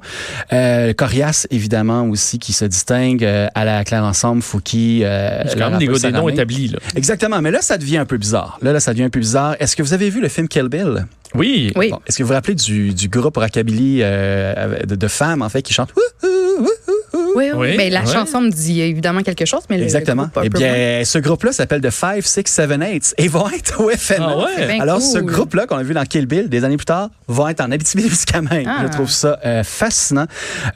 Euh, 0.52 0.92
Corias, 0.92 1.46
évidemment, 1.50 2.02
aussi, 2.04 2.38
qui 2.38 2.52
se 2.52 2.64
distingue 2.64 3.24
euh, 3.24 3.48
à 3.54 3.64
la 3.64 3.84
Claire 3.84 4.04
Ensemble, 4.04 4.42
Fouki. 4.42 5.00
Euh, 5.04 5.42
C'est 5.48 5.58
quand 5.58 5.70
même 5.70 5.78
des, 5.78 5.86
noms 6.12 6.28
établis. 6.28 6.68
Là. 6.68 6.78
Exactement, 6.94 7.40
mais 7.42 7.50
là, 7.50 7.60
ça 7.62 7.78
devient 7.78 7.98
un 7.98 8.06
peu 8.06 8.16
bizarre. 8.16 8.58
Là, 8.62 8.72
là, 8.72 8.80
ça 8.80 8.92
devient 8.92 9.04
un 9.04 9.10
peu 9.10 9.20
bizarre. 9.20 9.56
Est-ce 9.60 9.76
que 9.76 9.82
vous 9.82 9.92
avez 9.94 10.10
vu 10.10 10.20
le 10.20 10.28
film 10.28 10.48
Kill 10.48 10.68
Bill? 10.68 11.06
Oui. 11.34 11.72
Oui. 11.76 11.90
Bon, 11.90 12.00
Est-ce 12.06 12.16
que 12.16 12.22
vous 12.22 12.28
vous 12.28 12.34
rappelez 12.34 12.54
du, 12.54 12.94
du 12.94 13.08
groupe 13.08 13.36
rockabilly 13.36 13.98
euh, 14.02 14.84
de, 14.86 14.94
de 14.94 15.08
femmes, 15.08 15.42
en 15.42 15.48
fait, 15.48 15.60
qui 15.62 15.74
chantent 15.74 15.92
Wouhou, 15.94 16.60
wouhou, 16.60 16.68
wouhou? 17.12 17.25
Oui, 17.36 17.50
oui. 17.54 17.68
Oui, 17.70 17.76
Ben, 17.76 17.92
la 17.92 18.00
ouais. 18.02 18.12
chanson 18.12 18.40
me 18.40 18.50
dit 18.50 18.80
évidemment 18.80 19.22
quelque 19.22 19.44
chose, 19.44 19.62
mais 19.70 19.76
le- 19.78 19.84
Exactement. 19.84 20.24
le 20.36 20.42
Eh 20.44 20.48
moins. 20.48 20.58
bien, 20.60 21.02
ce 21.04 21.18
groupe-là 21.18 21.52
s'appelle 21.52 21.80
The 21.80 21.90
5, 21.90 22.22
6, 22.22 22.42
7, 22.46 22.70
8 22.70 23.14
et 23.18 23.28
vont 23.28 23.48
être 23.50 23.80
au 23.82 23.90
FME. 23.90 24.18
Ah 24.26 24.36
ouais? 24.38 24.80
Alors, 24.80 24.98
cool. 24.98 25.06
ce 25.06 25.18
groupe-là 25.18 25.66
qu'on 25.66 25.76
a 25.76 25.82
vu 25.82 25.94
dans 25.94 26.04
Kill 26.04 26.26
Bill 26.26 26.48
des 26.48 26.64
années 26.64 26.76
plus 26.76 26.86
tard 26.86 27.10
va 27.28 27.50
être 27.50 27.60
en 27.60 27.70
Abitibi-Témiscamingue. 27.70 28.66
Ah. 28.78 28.82
Je 28.82 28.88
trouve 28.88 29.10
ça 29.10 29.38
euh, 29.44 29.62
fascinant. 29.62 30.26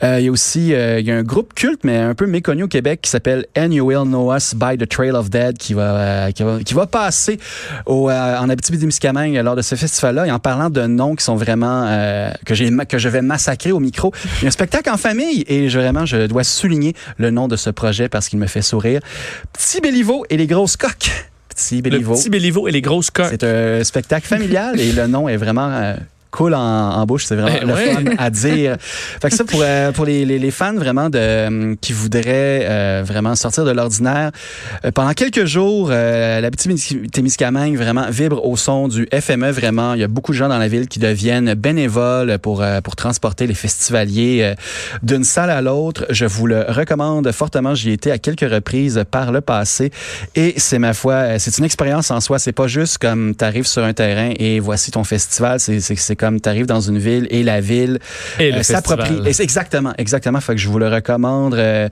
Euh, 0.02 0.16
il 0.20 0.26
y 0.26 0.28
a 0.28 0.30
aussi 0.30 0.72
euh, 0.74 1.00
il 1.00 1.06
y 1.06 1.10
a 1.10 1.16
un 1.16 1.22
groupe 1.22 1.54
culte, 1.54 1.80
mais 1.84 1.96
un 1.98 2.14
peu 2.14 2.26
méconnu 2.26 2.62
au 2.64 2.68
Québec, 2.68 3.00
qui 3.02 3.10
s'appelle 3.10 3.46
And 3.56 3.70
You 3.70 3.86
Will 3.86 4.02
Know 4.04 4.32
Us 4.34 4.54
by 4.54 4.76
the 4.78 4.88
Trail 4.88 5.12
of 5.12 5.28
Dead, 5.30 5.58
qui 5.58 5.74
va, 5.74 5.82
euh, 5.82 6.30
qui 6.30 6.42
va, 6.42 6.58
qui 6.64 6.74
va 6.74 6.86
passer 6.86 7.38
au, 7.86 8.08
euh, 8.10 8.38
en 8.38 8.48
Abitibi-Témiscamingue 8.48 9.34
lors 9.42 9.56
de 9.56 9.62
ce 9.62 9.74
festival-là. 9.74 10.26
Et 10.26 10.30
en 10.30 10.38
parlant 10.38 10.70
de 10.70 10.82
noms 10.86 11.14
qui 11.14 11.24
sont 11.24 11.36
vraiment 11.36 11.84
euh, 11.88 12.30
que 12.46 12.54
j'ai 12.54 12.70
que 12.88 12.98
je 12.98 13.08
vais 13.08 13.22
massacrer 13.22 13.72
au 13.72 13.80
micro, 13.80 14.12
il 14.38 14.42
y 14.42 14.46
a 14.46 14.48
un 14.48 14.52
spectacle 14.52 14.88
en 14.90 14.96
famille 14.96 15.44
et 15.48 15.68
je, 15.68 15.78
vraiment 15.78 16.06
je 16.06 16.26
dois 16.26 16.44
souligner 16.50 16.94
le 17.18 17.30
nom 17.30 17.48
de 17.48 17.56
ce 17.56 17.70
projet 17.70 18.08
parce 18.08 18.28
qu'il 18.28 18.38
me 18.38 18.46
fait 18.46 18.62
sourire. 18.62 19.00
Petit 19.52 19.80
Béliveau 19.80 20.24
et 20.30 20.36
les 20.36 20.46
grosses 20.46 20.76
coques. 20.76 21.10
Petit 21.48 21.76
Le 21.76 21.82
Béliveau. 21.82 22.14
petit 22.14 22.30
Béliveau 22.30 22.68
et 22.68 22.72
les 22.72 22.82
grosses 22.82 23.10
coques. 23.10 23.26
C'est 23.30 23.44
un 23.44 23.82
spectacle 23.84 24.26
familial 24.26 24.80
et 24.80 24.92
le 24.92 25.06
nom 25.06 25.28
est 25.28 25.36
vraiment 25.36 25.68
euh, 25.70 25.94
cool 26.30 26.54
en, 26.54 26.60
en 26.60 27.06
bouche. 27.06 27.24
C'est 27.26 27.36
vraiment 27.36 27.58
Eh 27.62 27.66
le 27.66 27.72
ouais. 27.74 27.94
fun 27.94 28.04
à 28.18 28.30
dire. 28.30 28.76
Fait 28.80 29.30
que 29.30 29.36
ça, 29.36 29.44
pour, 29.44 29.60
euh, 29.62 29.92
pour 29.92 30.04
les, 30.04 30.24
les, 30.24 30.38
les 30.38 30.50
fans 30.50 30.74
vraiment 30.74 31.10
de, 31.10 31.18
euh, 31.18 31.74
qui 31.80 31.92
voudraient 31.92 32.66
euh, 32.68 33.02
vraiment 33.04 33.34
sortir 33.34 33.64
de 33.64 33.70
l'ordinaire, 33.70 34.30
pendant 34.94 35.12
quelques 35.12 35.44
jours, 35.44 35.90
la 35.90 36.50
petite 36.50 37.10
Témiscamingue 37.12 37.76
vraiment 37.76 38.06
vibre 38.10 38.44
au 38.46 38.56
son 38.56 38.88
du 38.88 39.08
FME. 39.12 39.50
Vraiment, 39.50 39.94
il 39.94 40.00
y 40.00 40.04
a 40.04 40.08
beaucoup 40.08 40.32
de 40.32 40.36
gens 40.36 40.48
dans 40.48 40.58
la 40.58 40.68
ville 40.68 40.88
qui 40.88 40.98
deviennent 40.98 41.54
bénévoles 41.54 42.38
pour, 42.38 42.64
pour 42.84 42.96
transporter 42.96 43.46
les 43.46 43.54
festivaliers 43.54 44.54
d'une 45.02 45.24
salle 45.24 45.50
à 45.50 45.60
l'autre. 45.60 46.06
Je 46.10 46.26
vous 46.26 46.46
le 46.46 46.64
recommande 46.68 47.30
fortement. 47.32 47.74
J'y 47.74 47.90
ai 47.90 47.92
été 47.94 48.10
à 48.10 48.18
quelques 48.18 48.48
reprises 48.50 49.02
par 49.10 49.32
le 49.32 49.40
passé 49.40 49.90
et 50.34 50.54
c'est 50.56 50.78
ma 50.78 50.94
foi, 50.94 51.38
c'est 51.38 51.58
une 51.58 51.64
expérience 51.64 52.10
en 52.10 52.20
soi. 52.20 52.38
C'est 52.38 52.52
pas 52.52 52.66
juste 52.68 52.98
comme 52.98 53.34
tu 53.36 53.44
arrives 53.44 53.66
sur 53.66 53.82
un 53.84 53.92
terrain 53.92 54.32
et 54.38 54.60
voici 54.60 54.90
ton 54.90 55.04
festival. 55.04 55.58
C'est 55.60 56.16
comme 56.20 56.38
tu 56.40 56.48
arrives 56.50 56.66
dans 56.66 56.82
une 56.82 56.98
ville 56.98 57.26
et 57.30 57.42
la 57.42 57.60
ville 57.62 57.98
euh, 58.40 58.62
s'approprie. 58.62 59.20
Exactement, 59.40 59.94
exactement. 59.96 60.40
Fait 60.40 60.54
que 60.54 60.60
je 60.60 60.68
vous 60.68 60.78
le 60.78 60.88
recommande 60.88 61.54
euh, 61.54 61.88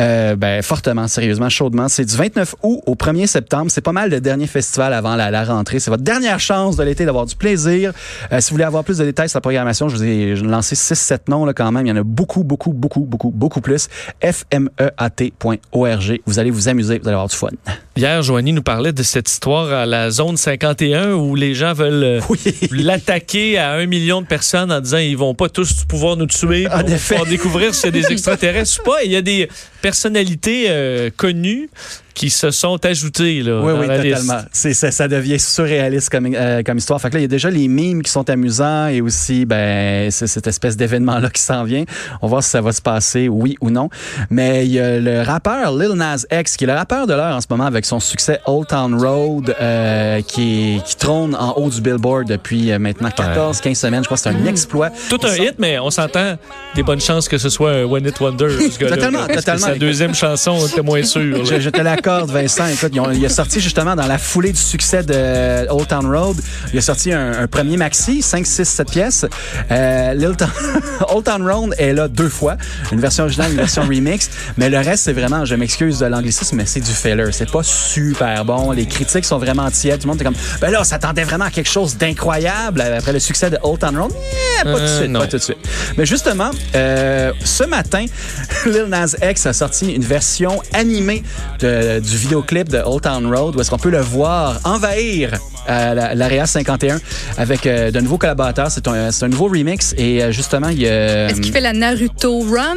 euh, 0.00 0.34
ben, 0.34 0.60
fortement, 0.60 1.06
sérieusement, 1.06 1.48
chaudement. 1.48 1.88
C'est 1.88 2.04
du 2.04 2.16
29 2.16 2.56
août 2.64 2.80
au 2.86 2.96
1er 2.96 3.26
septembre. 3.26 3.70
C'est 3.70 3.80
pas 3.80 3.92
mal 3.92 4.10
le 4.10 4.20
dernier 4.20 4.48
festival 4.48 4.92
avant 4.92 5.14
la, 5.14 5.30
la 5.30 5.44
rentrée. 5.44 5.78
C'est 5.78 5.90
votre 5.90 6.02
dernière 6.02 6.40
chance 6.40 6.76
de 6.76 6.82
l'été 6.82 7.04
d'avoir 7.04 7.26
du 7.26 7.36
plaisir. 7.36 7.92
Euh, 8.32 8.40
si 8.40 8.50
vous 8.50 8.54
voulez 8.56 8.64
avoir 8.64 8.82
plus 8.82 8.98
de 8.98 9.04
détails 9.04 9.28
sur 9.28 9.36
la 9.36 9.40
programmation, 9.42 9.88
je 9.88 9.96
vous 9.96 10.02
ai 10.02 10.34
lancé 10.34 10.74
6-7 10.74 11.18
noms 11.28 11.44
là, 11.44 11.52
quand 11.54 11.70
même. 11.70 11.86
Il 11.86 11.90
y 11.90 11.92
en 11.92 11.96
a 11.96 12.02
beaucoup, 12.02 12.42
beaucoup, 12.42 12.72
beaucoup, 12.72 13.00
beaucoup, 13.02 13.30
beaucoup 13.30 13.60
plus. 13.60 13.86
Fmeat.org. 14.20 16.20
Vous 16.26 16.38
allez 16.40 16.50
vous 16.50 16.68
amuser, 16.68 16.98
vous 16.98 17.06
allez 17.06 17.14
avoir 17.14 17.28
du 17.28 17.36
fun. 17.36 17.48
Hier, 17.96 18.20
Joanie 18.22 18.52
nous 18.52 18.62
parlait 18.62 18.92
de 18.92 19.02
cette 19.02 19.30
histoire 19.30 19.72
à 19.72 19.86
la 19.86 20.10
zone 20.10 20.36
51 20.36 21.12
où 21.12 21.36
les 21.36 21.54
gens 21.54 21.72
veulent 21.72 22.20
Oui. 22.28 22.38
l'attaquer 22.72 23.59
à 23.60 23.72
un 23.74 23.86
million 23.86 24.20
de 24.22 24.26
personnes 24.26 24.72
en 24.72 24.80
disant 24.80 24.98
ils 24.98 25.16
vont 25.16 25.34
pas 25.34 25.48
tous 25.48 25.84
pouvoir 25.84 26.16
nous 26.16 26.26
tuer. 26.26 26.66
En 26.68 26.80
On 26.82 26.86
effet. 26.86 27.18
découvrir 27.28 27.74
s'il 27.74 27.94
y 27.94 27.98
a 27.98 28.02
des 28.02 28.12
extraterrestres 28.12 28.80
ou 28.80 28.84
pas. 28.90 29.02
Il 29.04 29.10
y 29.12 29.16
a 29.16 29.22
des 29.22 29.48
personnalités 29.80 30.66
euh, 30.68 31.10
connues 31.16 31.68
qui 32.14 32.28
se 32.28 32.50
sont 32.50 32.84
ajoutées 32.84 33.42
là, 33.42 33.62
Oui, 33.62 33.72
dans 33.72 33.80
oui, 33.80 33.86
la 33.86 33.96
totalement. 33.98 34.42
C'est, 34.52 34.74
ça, 34.74 34.90
ça 34.90 35.08
devient 35.08 35.38
surréaliste 35.38 36.10
comme, 36.10 36.28
euh, 36.34 36.62
comme 36.62 36.76
histoire. 36.76 37.00
Fait 37.00 37.08
que 37.08 37.14
là, 37.14 37.20
il 37.20 37.22
y 37.22 37.24
a 37.24 37.28
déjà 37.28 37.48
les 37.48 37.66
mimes 37.66 38.02
qui 38.02 38.10
sont 38.10 38.28
amusants 38.28 38.88
et 38.88 39.00
aussi, 39.00 39.46
ben, 39.46 40.10
c'est 40.10 40.26
cette 40.26 40.46
espèce 40.46 40.76
d'événement-là 40.76 41.30
qui 41.30 41.40
s'en 41.40 41.64
vient. 41.64 41.84
On 42.20 42.26
va 42.26 42.30
voir 42.30 42.42
si 42.42 42.50
ça 42.50 42.60
va 42.60 42.72
se 42.72 42.82
passer, 42.82 43.28
oui 43.28 43.56
ou 43.62 43.70
non. 43.70 43.88
Mais 44.28 44.66
il 44.66 44.72
y 44.72 44.80
a 44.80 44.98
le 44.98 45.22
rappeur 45.22 45.74
Lil 45.74 45.92
Nas 45.92 46.26
X, 46.30 46.56
qui 46.56 46.64
est 46.64 46.66
le 46.66 46.74
rappeur 46.74 47.06
de 47.06 47.14
l'heure 47.14 47.34
en 47.34 47.40
ce 47.40 47.46
moment 47.48 47.64
avec 47.64 47.86
son 47.86 48.00
succès 48.00 48.40
Old 48.44 48.66
Town 48.66 48.94
Road, 49.00 49.54
euh, 49.58 50.20
qui, 50.20 50.82
qui 50.84 50.96
trône 50.96 51.34
en 51.34 51.52
haut 51.52 51.70
du 51.70 51.80
Billboard 51.80 52.28
depuis 52.28 52.76
maintenant 52.78 53.10
14, 53.10 53.60
15 53.60 53.78
semaines. 53.78 54.02
Je 54.02 54.08
crois 54.08 54.16
que 54.18 54.22
c'est 54.24 54.28
un 54.28 54.46
exploit. 54.46 54.90
Tout 55.08 55.20
un 55.24 55.34
hit, 55.36 55.54
mais 55.58 55.78
on 55.78 55.90
s'entend 55.90 56.36
des 56.74 56.82
bonnes 56.82 57.00
chances 57.00 57.28
que 57.28 57.38
ce 57.38 57.48
soit 57.48 57.70
un 57.70 57.84
One 57.84 58.06
Hit 58.06 58.20
Wonder. 58.20 58.48
ce 58.50 58.78
Totalement, 58.84 59.26
totalement. 59.26 59.68
Sa 59.72 59.78
deuxième 59.78 60.14
chanson, 60.14 60.52
on 60.60 60.66
était 60.66 60.82
moins 60.82 61.02
sûr. 61.02 61.44
Je, 61.44 61.60
je 61.60 61.70
te 61.70 61.80
l'accorde, 61.80 62.30
Vincent. 62.30 62.66
Écoute, 62.66 62.92
il 63.14 63.24
a 63.24 63.28
sorti 63.28 63.60
justement 63.60 63.94
dans 63.94 64.06
la 64.06 64.18
foulée 64.18 64.52
du 64.52 64.60
succès 64.60 65.02
de 65.02 65.68
Old 65.70 65.88
Town 65.88 66.06
Road, 66.06 66.36
il 66.72 66.78
a 66.78 66.82
sorti 66.82 67.12
un, 67.12 67.32
un 67.42 67.46
premier 67.46 67.76
maxi, 67.76 68.22
5, 68.22 68.46
6, 68.46 68.64
7 68.64 68.90
pièces. 68.90 69.26
Euh, 69.70 70.14
Old 71.08 71.24
Town 71.24 71.48
Road 71.48 71.74
est 71.78 71.92
là 71.92 72.08
deux 72.08 72.28
fois, 72.28 72.56
une 72.92 73.00
version 73.00 73.24
originale, 73.24 73.50
une 73.52 73.56
version 73.58 73.82
remix. 73.82 74.30
Mais 74.56 74.68
le 74.70 74.78
reste, 74.78 75.04
c'est 75.04 75.12
vraiment, 75.12 75.44
je 75.44 75.54
m'excuse 75.54 75.98
de 75.98 76.06
l'anglicisme, 76.06 76.56
mais 76.56 76.66
c'est 76.66 76.80
du 76.80 76.90
filler. 76.90 77.32
C'est 77.32 77.50
pas 77.50 77.62
super 77.62 78.44
bon. 78.44 78.72
Les 78.72 78.86
critiques 78.86 79.24
sont 79.24 79.38
vraiment 79.38 79.70
tièdes. 79.70 80.00
Tout 80.00 80.06
le 80.06 80.12
monde 80.12 80.20
est 80.20 80.24
comme, 80.24 80.34
ben 80.60 80.70
là, 80.70 80.78
on 80.80 80.84
s'attendait 80.84 81.24
vraiment 81.24 81.46
à 81.46 81.50
quelque 81.50 81.70
chose 81.70 81.96
d'incroyable 81.96 82.80
après 82.80 83.12
le 83.12 83.18
succès 83.20 83.50
de 83.50 83.58
Old 83.62 83.78
Town 83.80 83.96
Road. 83.98 84.12
Eh, 84.12 84.64
pas 84.64 84.72
tout 84.72 84.78
de 84.78 84.82
Euh, 84.82 84.98
suite, 84.98 85.10
non. 85.10 85.20
pas 85.20 85.26
tout 85.26 85.36
de 85.38 85.42
suite. 85.42 85.56
Mais 85.96 86.06
justement, 86.06 86.50
euh, 86.74 87.32
ce 87.44 87.64
matin, 87.64 88.06
Lil 88.66 88.84
Nas 88.88 89.14
X 89.22 89.46
a 89.46 89.52
sorti 89.52 89.92
une 89.92 90.04
version 90.04 90.62
animée 90.72 91.22
du 91.60 92.16
vidéoclip 92.16 92.68
de 92.68 92.78
Old 92.78 93.02
Town 93.02 93.26
Road 93.26 93.56
où 93.56 93.60
est-ce 93.60 93.70
qu'on 93.70 93.78
peut 93.78 93.90
le 93.90 94.00
voir 94.00 94.60
envahir 94.64 95.38
à 95.66 95.94
la- 95.94 96.14
l'Area 96.14 96.46
51 96.46 96.98
avec 97.38 97.66
euh, 97.66 97.90
de 97.90 98.00
nouveaux 98.00 98.18
collaborateurs. 98.18 98.70
C'est 98.70 98.86
un, 98.88 99.10
c'est 99.10 99.24
un 99.24 99.28
nouveau 99.28 99.46
remix 99.48 99.94
et 99.96 100.22
euh, 100.22 100.32
justement, 100.32 100.68
il 100.68 100.80
y 100.82 100.88
a... 100.88 101.28
Est-ce 101.28 101.40
qu'il 101.40 101.52
fait 101.52 101.60
la 101.60 101.72
Naruto 101.72 102.40
Run? 102.40 102.76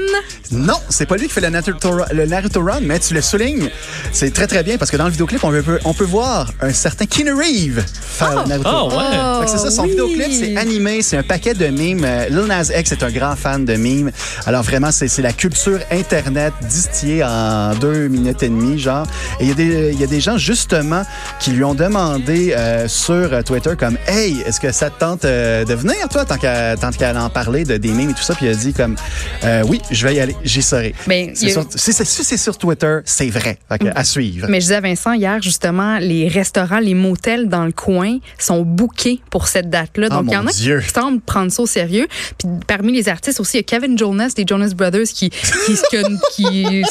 Non, 0.51 0.75
c'est 0.89 1.05
pas 1.05 1.15
lui 1.17 1.27
qui 1.27 1.33
fait 1.33 1.41
le 1.41 1.49
Naruto, 1.49 1.89
Ru- 1.91 2.03
le 2.13 2.25
Naruto 2.25 2.61
Run, 2.63 2.81
mais 2.83 2.99
tu 2.99 3.13
le 3.13 3.21
soulignes. 3.21 3.69
C'est 4.11 4.33
très, 4.33 4.47
très 4.47 4.63
bien 4.63 4.77
parce 4.77 4.91
que 4.91 4.97
dans 4.97 5.05
le 5.05 5.11
vidéoclip, 5.11 5.43
on 5.43 5.51
peut, 5.51 5.79
on 5.85 5.93
peut 5.93 6.03
voir 6.03 6.51
un 6.61 6.71
certain 6.73 7.05
Keanu 7.05 7.33
Reeves 7.33 7.83
faire 8.01 8.43
le 8.43 8.49
Naruto 8.49 8.69
Ah, 8.69 8.81
Run. 8.83 9.39
ouais. 9.41 9.47
Fait 9.47 9.53
que 9.53 9.59
c'est 9.59 9.65
ça, 9.65 9.71
son 9.71 9.83
oui. 9.83 9.89
vidéoclip, 9.91 10.31
c'est 10.31 10.57
animé, 10.57 11.01
c'est 11.01 11.17
un 11.17 11.23
paquet 11.23 11.53
de 11.53 11.67
mimes. 11.67 12.03
Euh, 12.05 12.27
Lil 12.29 12.45
Nas 12.47 12.69
X 12.77 12.91
est 12.91 13.03
un 13.03 13.11
grand 13.11 13.35
fan 13.35 13.65
de 13.65 13.73
mimes. 13.75 14.11
Alors 14.45 14.63
vraiment, 14.63 14.91
c'est 14.91 15.07
c'est 15.07 15.21
la 15.21 15.33
culture 15.33 15.79
Internet 15.91 16.53
distillée 16.69 17.23
en 17.23 17.73
deux 17.75 18.07
minutes 18.07 18.41
et 18.43 18.49
demie, 18.49 18.79
genre. 18.79 19.05
Et 19.39 19.43
il 19.43 19.49
y, 19.49 19.51
a 19.51 19.55
des- 19.55 19.91
il 19.93 19.99
y 19.99 20.03
a 20.03 20.07
des 20.07 20.19
gens, 20.21 20.37
justement, 20.37 21.03
qui 21.39 21.51
lui 21.51 21.63
ont 21.63 21.75
demandé 21.75 22.53
euh, 22.57 22.72
sur 22.87 23.13
euh, 23.13 23.41
Twitter 23.41 23.71
comme 23.77 23.97
«Hey, 24.07 24.41
est-ce 24.45 24.59
que 24.59 24.71
ça 24.71 24.89
te 24.89 24.99
tente 24.99 25.25
euh, 25.25 25.63
de 25.65 25.73
venir, 25.73 25.95
toi, 26.09 26.25
tant 26.25 26.37
qu'à 26.37 26.75
tant 26.77 26.91
qu'à 26.91 27.13
en 27.23 27.29
parler 27.29 27.63
de 27.63 27.77
des 27.77 27.89
mimes 27.91 28.09
et 28.11 28.13
tout 28.13 28.21
ça?» 28.23 28.35
Puis 28.35 28.45
il 28.47 28.49
a 28.49 28.55
dit 28.55 28.73
comme 28.73 28.95
Euh, 29.43 29.63
Oui, 29.67 29.81
je 29.91 30.05
vais 30.07 30.15
y 30.15 30.19
aller, 30.19 30.35
j'y 30.43 30.61
serai.» 30.61 30.93
Ben, 31.07 31.29
a- 31.31 31.35
Si 31.35 31.93
c'est 31.93 32.37
sur 32.37 32.57
Twitter, 32.57 32.99
c'est 33.05 33.29
vrai. 33.29 33.57
Fait 33.69 33.79
que, 33.79 33.85
à 33.95 34.03
suivre. 34.03 34.47
Mais 34.49 34.57
je 34.59 34.65
disais 34.65 34.75
à 34.75 34.81
Vincent 34.81 35.13
hier, 35.13 35.41
justement, 35.41 35.97
les 35.99 36.27
restaurants, 36.27 36.79
les 36.79 36.93
motels 36.93 37.47
dans 37.49 37.65
le 37.65 37.71
coin 37.71 38.17
sont 38.37 38.61
bookés 38.61 39.19
pour 39.29 39.47
cette 39.47 39.69
date-là. 39.69 40.07
Ah, 40.11 40.15
Donc, 40.15 40.25
il 40.27 40.33
y 40.33 40.37
en 40.37 40.47
a 40.47 40.51
Dieu. 40.51 40.81
qui 40.81 40.89
semblent 40.89 41.21
prendre 41.21 41.51
ça 41.51 41.61
au 41.63 41.67
sérieux. 41.67 42.07
Puis 42.37 42.47
parmi 42.67 42.91
les 42.93 43.09
artistes 43.09 43.39
aussi, 43.39 43.57
il 43.57 43.59
y 43.59 43.63
a 43.63 43.63
Kevin 43.63 43.97
Jonas 43.97 44.33
des 44.35 44.45
Jonas 44.47 44.73
Brothers 44.75 45.07
qui 45.13 45.29
qui 45.29 45.73
qui, 45.89 46.03
qui, 46.35 46.83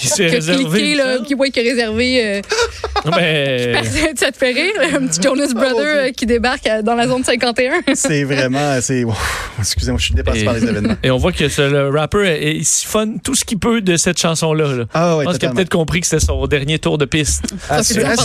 Qui 0.00 0.06
s'est 0.08 0.26
réservé, 0.26 0.64
cliqué, 0.64 0.94
là, 0.94 1.18
qui, 1.26 1.34
ouais, 1.34 1.50
qui 1.50 1.60
a 1.60 1.62
réservé. 1.62 2.24
euh, 2.24 2.40
Mais, 3.16 3.74
ça 4.16 4.30
te 4.32 4.36
fait 4.38 4.52
rire, 4.52 4.72
un 5.00 5.06
petit 5.06 5.20
Jonas 5.34 5.52
Brother 5.54 5.84
euh, 5.86 6.10
qui 6.10 6.26
débarque 6.26 6.66
à- 6.66 6.82
dans 6.82 6.94
la 6.94 7.06
zone 7.06 7.24
51. 7.24 7.72
C'est 7.94 8.24
vraiment... 8.24 8.76
Excusez-moi, 9.58 9.98
je 9.98 10.04
suis 10.04 10.14
dépassé 10.14 10.40
Et- 10.40 10.44
par 10.44 10.54
les 10.54 10.64
événements. 10.64 10.94
et 11.02 11.10
on 11.10 11.16
voit 11.18 11.32
que 11.32 11.48
ce- 11.48 11.62
le 11.70 11.88
rapper, 11.88 12.18
euh, 12.18 12.50
il 12.56 12.64
siphonne 12.64 13.20
tout 13.20 13.34
ce 13.34 13.44
qu'il 13.44 13.58
peut 13.58 13.80
de 13.80 13.96
cette 13.96 14.18
chanson-là. 14.18 14.74
là. 14.74 14.84
Ah 14.94 15.16
ouais, 15.16 15.24
Je 15.24 15.28
pense 15.30 15.38
qu'il 15.38 15.48
a 15.48 15.52
peut-être 15.52 15.70
compris 15.70 16.00
que 16.00 16.06
c'était 16.06 16.24
son 16.24 16.46
dernier 16.46 16.78
tour 16.78 16.98
de 16.98 17.04
piste. 17.04 17.44
Ah, 17.68 17.80
ah, 17.80 18.16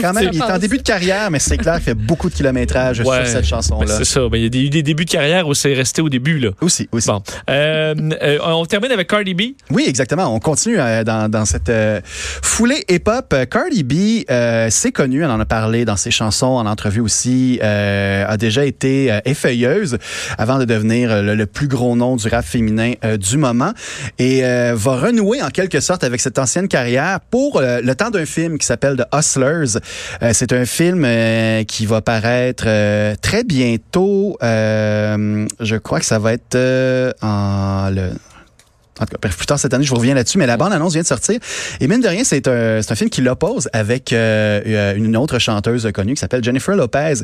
quand 0.00 0.12
même, 0.12 0.28
il 0.32 0.38
est 0.38 0.42
en 0.42 0.58
début 0.58 0.76
de 0.78 0.82
carrière, 0.82 1.30
mais 1.30 1.38
c'est 1.38 1.56
clair 1.56 1.74
qu'il 1.76 1.84
fait 1.84 1.94
beaucoup 1.94 2.28
de 2.28 2.34
kilométrage 2.34 3.00
Ouais. 3.00 3.18
sur 3.18 3.26
cette 3.26 3.34
Ben, 3.42 3.44
chanson-là. 3.44 3.96
c'est 3.98 4.04
ça. 4.04 4.20
Mais 4.30 4.40
il 4.42 4.54
y 4.54 4.58
a 4.58 4.62
eu 4.66 4.70
des 4.70 4.82
débuts 4.82 5.04
de 5.04 5.10
carrière 5.10 5.46
où 5.48 5.54
c'est 5.54 5.72
resté 5.72 6.02
au 6.02 6.08
début. 6.08 6.38
Là. 6.38 6.50
Aussi, 6.60 6.88
aussi. 6.92 7.08
Bon. 7.08 7.22
Euh, 7.48 7.94
euh, 8.22 8.38
on 8.44 8.64
termine 8.66 8.90
avec 8.92 9.08
Cardi 9.08 9.32
B. 9.34 9.42
Oui, 9.70 9.84
exactement. 9.86 10.34
On 10.34 10.40
continue 10.40 10.76
euh, 10.78 11.02
dans, 11.04 11.30
dans 11.30 11.44
cette 11.44 11.68
euh, 11.68 12.00
foulée 12.42 12.84
hip-hop. 12.90 13.32
Euh, 13.32 13.44
Cardi 13.46 13.82
B, 13.84 14.24
euh, 14.30 14.68
c'est 14.70 14.92
connu, 14.92 15.22
elle 15.22 15.30
en 15.30 15.40
a 15.40 15.44
parlé 15.46 15.84
dans 15.84 15.96
ses 15.96 16.10
chansons, 16.10 16.33
en 16.42 16.66
entrevue 16.66 17.00
aussi, 17.00 17.58
euh, 17.62 18.24
a 18.26 18.36
déjà 18.36 18.64
été 18.64 19.12
euh, 19.12 19.20
effeuilleuse 19.24 19.98
avant 20.38 20.58
de 20.58 20.64
devenir 20.64 21.10
euh, 21.10 21.34
le, 21.34 21.46
plus 21.46 21.68
gros 21.68 21.94
nom 21.96 22.16
du 22.16 22.28
rap 22.28 22.44
féminin 22.44 22.94
du 23.18 23.36
moment 23.36 23.72
et 24.18 24.42
va 24.42 24.96
renouer 24.96 25.42
en 25.42 25.50
quelque 25.50 25.80
sorte 25.80 26.02
avec 26.02 26.20
cette 26.20 26.38
ancienne 26.38 26.68
carrière 26.68 27.20
pour 27.30 27.60
le 27.60 27.92
temps 27.92 28.10
d'un 28.10 28.24
film 28.24 28.58
qui 28.58 28.66
s'appelle 28.66 28.96
The 28.96 29.14
Hustlers. 29.14 29.80
C'est 30.32 30.52
un 30.52 30.64
film 30.64 31.06
qui 31.66 31.86
va 31.86 32.00
paraître 32.00 32.64
très 33.20 33.44
bientôt. 33.44 34.36
Je 34.40 35.76
crois 35.76 36.00
que 36.00 36.06
ça 36.06 36.18
va 36.18 36.32
être 36.32 36.56
en 37.22 37.90
le 37.90 38.10
en 39.00 39.06
tout 39.06 39.16
cas, 39.20 39.28
plus 39.28 39.46
tard 39.46 39.58
cette 39.58 39.74
année, 39.74 39.84
je 39.84 39.90
vous 39.90 39.96
reviens 39.96 40.14
là-dessus, 40.14 40.38
mais 40.38 40.46
la 40.46 40.56
bande-annonce 40.56 40.92
vient 40.92 41.02
de 41.02 41.06
sortir. 41.06 41.38
Et 41.80 41.88
mine 41.88 42.00
de 42.00 42.08
rien, 42.08 42.22
c'est 42.24 42.46
un, 42.48 42.78
un 42.88 42.94
film 42.94 43.10
qui 43.10 43.22
l'oppose 43.22 43.68
avec 43.72 44.12
euh, 44.12 44.60
euh, 44.66 44.94
une 44.96 45.16
autre 45.16 45.38
chanteuse 45.38 45.90
connue 45.92 46.14
qui 46.14 46.20
s'appelle 46.20 46.44
Jennifer 46.44 46.76
Lopez. 46.76 47.14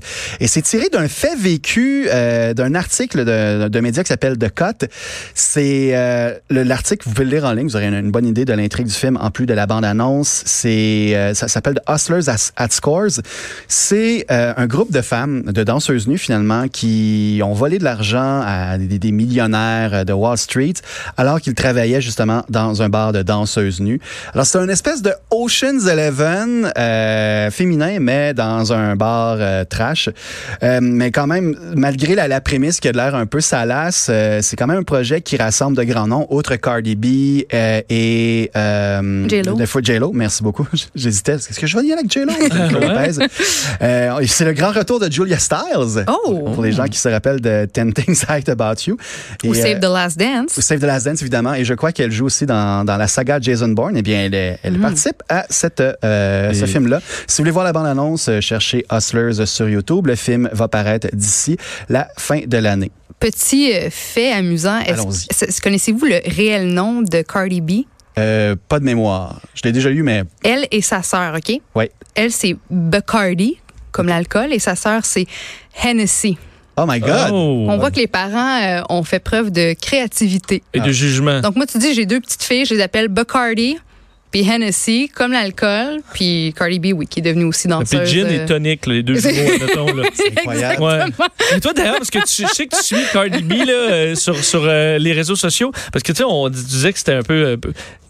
Et 0.40 0.48
c'est 0.48 0.62
tiré 0.62 0.88
d'un 0.88 1.06
fait 1.08 1.36
vécu, 1.36 2.08
euh, 2.10 2.54
d'un 2.54 2.74
article 2.74 3.24
de, 3.24 3.68
de 3.68 3.80
média 3.80 4.02
qui 4.02 4.08
s'appelle 4.08 4.36
The 4.38 4.52
Cut. 4.54 4.86
C'est 5.34 5.90
euh, 5.94 6.34
le- 6.48 6.62
l'article, 6.64 7.06
vous 7.06 7.14
pouvez 7.14 7.24
le 7.24 7.30
lire 7.30 7.44
en 7.44 7.52
ligne, 7.52 7.66
vous 7.68 7.76
aurez 7.76 7.86
une, 7.86 8.10
bonne 8.10 8.26
idée 8.26 8.44
de 8.44 8.52
l'intrigue 8.52 8.86
du 8.86 8.94
film 8.94 9.16
en 9.20 9.30
plus 9.30 9.46
de 9.46 9.54
la 9.54 9.66
bande-annonce. 9.66 10.42
C'est 10.46 11.14
euh, 11.14 11.34
Ça 11.34 11.48
s'appelle 11.48 11.74
The 11.74 11.90
Hustlers 11.90 12.28
at, 12.28 12.52
at 12.56 12.68
Scores. 12.70 13.20
C'est 13.68 14.26
euh, 14.30 14.52
un 14.56 14.66
groupe 14.66 14.90
de 14.92 15.00
femmes, 15.02 15.42
de 15.44 15.62
danseuses 15.62 16.08
nues 16.08 16.18
finalement, 16.18 16.66
qui 16.68 17.40
ont 17.44 17.52
volé 17.54 17.78
de 17.78 17.84
l'argent 17.84 18.42
à 18.44 18.78
des, 18.78 18.98
des 18.98 19.12
millionnaires 19.12 20.04
de 20.04 20.12
Wall 20.12 20.36
Street 20.38 20.74
alors 21.16 21.40
qu'ils 21.40 21.54
travaillaient 21.60 22.00
justement 22.00 22.42
dans 22.48 22.80
un 22.82 22.88
bar 22.88 23.12
de 23.12 23.22
danseuses 23.22 23.80
nues. 23.80 24.00
Alors 24.32 24.46
c'est 24.46 24.58
une 24.58 24.70
espèce 24.70 25.02
de 25.02 25.12
Ocean's 25.30 25.86
Eleven 25.86 26.72
euh, 26.76 27.50
féminin, 27.50 27.98
mais 28.00 28.32
dans 28.32 28.72
un 28.72 28.96
bar 28.96 29.36
euh, 29.38 29.64
trash. 29.64 30.08
Euh, 30.62 30.78
mais 30.82 31.10
quand 31.10 31.26
même, 31.26 31.54
malgré 31.76 32.14
la, 32.14 32.28
la 32.28 32.40
prémisse 32.40 32.80
qui 32.80 32.88
a 32.88 32.92
de 32.92 32.96
l'air 32.96 33.14
un 33.14 33.26
peu 33.26 33.40
salace, 33.40 34.06
euh, 34.08 34.40
c'est 34.42 34.56
quand 34.56 34.66
même 34.66 34.78
un 34.78 34.82
projet 34.84 35.20
qui 35.20 35.36
rassemble 35.36 35.76
de 35.76 35.84
grands 35.84 36.06
noms, 36.06 36.26
outre 36.30 36.56
Cardi 36.56 36.96
B 36.96 37.44
euh, 37.52 37.82
et 37.90 38.50
euh, 38.56 39.28
J-Lo. 39.28 39.58
J-Lo. 39.82 40.12
Merci 40.14 40.42
beaucoup. 40.42 40.66
J'hésitais. 40.94 41.32
Est-ce 41.34 41.60
que 41.60 41.66
je 41.66 41.76
vais 41.76 41.84
y 41.84 41.92
aller 41.92 42.00
avec 42.00 42.10
J-Lo? 42.10 42.30
Euh, 43.82 44.20
c'est 44.26 44.44
le 44.44 44.52
grand 44.52 44.72
retour 44.72 45.00
de 45.00 45.10
Julia 45.10 45.38
Styles. 45.38 46.04
Oh! 46.06 46.50
Pour 46.54 46.62
les 46.62 46.72
gens 46.72 46.84
qui 46.84 46.98
se 46.98 47.08
rappellent 47.08 47.40
de 47.40 47.66
Ten 47.72 47.92
Things 47.92 48.22
I 48.28 48.32
Hate 48.32 48.48
About 48.48 48.82
You. 48.86 48.96
Ou 49.44 49.54
Save 49.54 49.80
the 49.80 49.84
Last 49.84 50.18
Dance. 50.18 50.56
ou 50.56 50.60
Save 50.60 50.80
the 50.80 50.84
Last 50.84 51.06
Dance, 51.06 51.20
évidemment. 51.22 51.49
Et 51.54 51.64
je 51.64 51.74
crois 51.74 51.92
qu'elle 51.92 52.10
joue 52.12 52.26
aussi 52.26 52.46
dans, 52.46 52.84
dans 52.84 52.96
la 52.96 53.06
saga 53.08 53.38
Jason 53.40 53.68
Bourne. 53.68 53.96
Eh 53.96 54.02
bien, 54.02 54.24
elle, 54.24 54.34
est- 54.34 54.58
elle 54.62 54.78
Mm. 54.78 54.82
participe 54.82 55.22
à 55.28 55.46
cette, 55.50 55.80
euh, 56.04 56.52
ce 56.52 56.66
film-là. 56.66 57.00
Si 57.26 57.36
vous 57.38 57.42
voulez 57.44 57.50
voir 57.50 57.64
la 57.64 57.72
bande-annonce, 57.72 58.28
euh, 58.28 58.40
cherchez 58.40 58.84
Hustlers 58.92 59.46
sur 59.46 59.68
YouTube. 59.68 60.06
Le 60.06 60.14
film 60.16 60.48
va 60.52 60.68
paraître 60.68 61.08
d'ici 61.12 61.56
la 61.88 62.08
fin 62.18 62.40
de 62.46 62.56
l'année. 62.58 62.90
Petit 63.18 63.72
euh, 63.74 63.88
fait 63.90 64.32
amusant. 64.32 64.78
Est-ce- 64.80 65.60
Connaissez-vous 65.60 66.06
le 66.06 66.20
réel 66.24 66.68
nom 66.72 67.02
de 67.02 67.22
Cardi 67.22 67.60
B? 67.60 67.70
Euh, 68.18 68.56
pas 68.68 68.78
de 68.80 68.84
mémoire. 68.84 69.40
Je 69.54 69.62
l'ai 69.64 69.72
déjà 69.72 69.88
lu, 69.90 70.02
mais 70.02 70.24
Elle 70.42 70.66
et 70.70 70.82
sa 70.82 71.02
sœur, 71.02 71.34
OK? 71.36 71.60
ouais. 71.74 71.90
Elle, 72.14 72.32
c'est 72.32 72.56
Bacardi, 72.70 73.58
comme 73.92 74.08
l'alcool, 74.08 74.52
et 74.52 74.58
sa 74.58 74.74
sœur, 74.74 75.04
c'est 75.04 75.26
Hennessy. 75.84 76.36
Oh 76.82 76.86
my 76.88 76.98
God! 76.98 77.30
Oh. 77.32 77.66
On 77.68 77.76
voit 77.76 77.90
que 77.90 77.96
les 77.96 78.06
parents 78.06 78.62
euh, 78.62 78.82
ont 78.88 79.02
fait 79.02 79.18
preuve 79.18 79.50
de 79.50 79.74
créativité. 79.74 80.62
Et 80.72 80.80
de 80.80 80.92
jugement. 80.92 81.40
Donc, 81.40 81.56
moi, 81.56 81.66
tu 81.66 81.76
dis, 81.76 81.92
j'ai 81.92 82.06
deux 82.06 82.20
petites 82.20 82.42
filles, 82.42 82.64
je 82.64 82.74
les 82.74 82.80
appelle 82.80 83.08
Bacardi, 83.08 83.78
puis 84.30 84.48
Hennessy, 84.48 85.10
comme 85.14 85.32
l'alcool, 85.32 86.00
puis 86.12 86.54
Cardi 86.56 86.78
B, 86.78 86.86
oui, 86.94 87.06
qui 87.06 87.20
est 87.20 87.22
devenue 87.22 87.44
aussi 87.44 87.68
Puis 87.68 87.70
danseuse. 87.76 88.08
gin 88.08 88.26
euh, 88.26 88.42
et 88.44 88.46
tonic, 88.46 88.86
là, 88.86 88.94
les 88.94 89.02
deux 89.02 89.14
jumeaux, 89.20 89.52
admettons, 89.54 89.94
là. 89.94 90.02
incroyable. 90.38 90.82
Ouais. 90.82 90.98
Et 91.56 91.60
toi, 91.60 91.72
d'ailleurs, 91.72 91.96
parce 91.98 92.10
que 92.10 92.18
tu, 92.18 92.42
je 92.46 92.54
sais 92.54 92.66
que 92.66 92.76
tu 92.76 92.82
suis 92.84 92.96
Cardi 93.12 93.42
B 93.42 93.52
là, 93.66 93.72
euh, 93.72 94.14
sur, 94.14 94.36
sur 94.44 94.62
euh, 94.64 94.98
les 94.98 95.12
réseaux 95.12 95.36
sociaux, 95.36 95.72
parce 95.92 96.02
que 96.02 96.12
tu 96.12 96.18
sais, 96.18 96.24
on 96.24 96.48
disait 96.48 96.92
que 96.92 96.98
c'était 96.98 97.14
un 97.14 97.22
peu, 97.22 97.34
euh, 97.34 97.56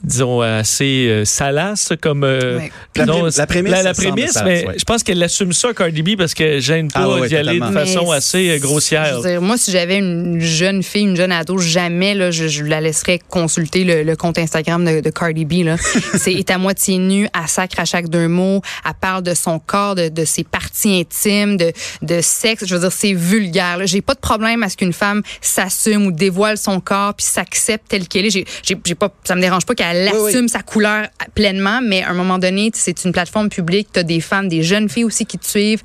disons, 0.02 0.40
assez 0.40 1.06
euh, 1.08 1.24
salace 1.24 1.92
comme. 2.00 2.24
euh, 2.24 2.58
Ouais. 2.58 2.72
La 2.96 3.06
non, 3.06 3.24
la 3.36 3.46
prémisse, 3.46 3.82
La, 3.82 3.94
prémisse, 3.94 4.32
salace, 4.32 4.44
mais 4.62 4.66
ouais. 4.66 4.74
je 4.78 4.84
pense 4.84 5.02
qu'elle 5.02 5.22
assume 5.22 5.52
ça, 5.52 5.72
Cardi 5.72 6.02
B, 6.02 6.16
parce 6.18 6.34
qu'elle 6.34 6.60
gêne 6.60 6.88
pas 6.90 7.00
Ah 7.04 7.08
ouais, 7.08 7.28
d'y 7.28 7.36
aller 7.36 7.58
de 7.60 7.64
façon 7.66 8.06
Mais 8.10 8.16
assez 8.16 8.50
euh, 8.50 8.56
Je 8.56 8.60
grossière. 8.60 9.20
veux 9.20 9.28
dire, 9.30 9.40
moi, 9.40 9.56
si 9.56 9.70
j'avais 9.70 9.98
une 9.98 10.40
jeune 10.40 10.82
fille, 10.82 11.02
une 11.02 11.16
jeune 11.16 11.32
ado, 11.32 11.56
jamais 11.58 12.14
là, 12.14 12.30
je, 12.30 12.48
je 12.48 12.64
la 12.64 12.80
laisserais 12.80 13.20
consulter 13.28 13.84
le, 13.84 14.02
le 14.02 14.16
compte 14.16 14.38
Instagram 14.38 14.84
de, 14.84 15.00
de 15.00 15.10
Cardi 15.10 15.44
B. 15.44 15.64
Là. 15.64 15.76
C'est 16.16 16.32
est 16.32 16.50
à 16.50 16.58
moitié 16.58 16.98
nue, 16.98 17.28
à 17.32 17.46
sacre 17.46 17.80
à 17.80 17.84
chaque 17.84 18.08
deux 18.08 18.28
mots, 18.28 18.62
elle 18.84 18.92
parle 19.00 19.22
de 19.22 19.34
son 19.34 19.58
corps, 19.58 19.94
de, 19.94 20.08
de 20.08 20.24
ses 20.24 20.44
parties 20.44 21.00
intimes, 21.00 21.56
de, 21.56 21.72
de 22.02 22.20
sexe. 22.20 22.64
Je 22.66 22.74
veux 22.74 22.80
dire, 22.80 22.92
c'est 22.92 23.12
vulgaire. 23.12 23.78
J'ai 23.84 24.00
pas 24.02 24.14
de 24.14 24.20
problème 24.20 24.62
à 24.62 24.68
ce 24.68 24.76
qu'une 24.76 24.92
femme 24.92 25.22
s'assume 25.40 26.06
ou 26.06 26.12
dévoile 26.12 26.58
son 26.58 26.80
corps 26.80 27.14
puis 27.14 27.26
s'accepte 27.26 27.88
telle 27.88 28.08
qu'elle 28.08 28.26
est. 28.26 28.30
J'ai, 28.30 28.44
j'ai, 28.62 28.94
pas, 28.94 29.12
ça 29.24 29.34
me 29.34 29.40
dérange 29.40 29.66
pas 29.66 29.74
qu'elle 29.74 30.10
Oui, 30.12 30.18
oui. 30.22 30.28
assume 30.30 30.48
sa 30.48 30.62
couleur 30.62 31.06
pleinement, 31.34 31.80
mais 31.82 32.02
à 32.02 32.10
un 32.10 32.14
moment 32.14 32.38
donné, 32.38 32.70
c'est 32.74 33.04
une 33.04 33.12
plateforme 33.12 33.48
publique. 33.48 33.88
T'as 33.92 34.02
des 34.02 34.20
femmes, 34.20 34.48
des 34.48 34.62
jeunes 34.62 34.88
filles 34.88 35.04
aussi 35.04 35.26
qui 35.26 35.38
te 35.38 35.46
suivent. 35.46 35.82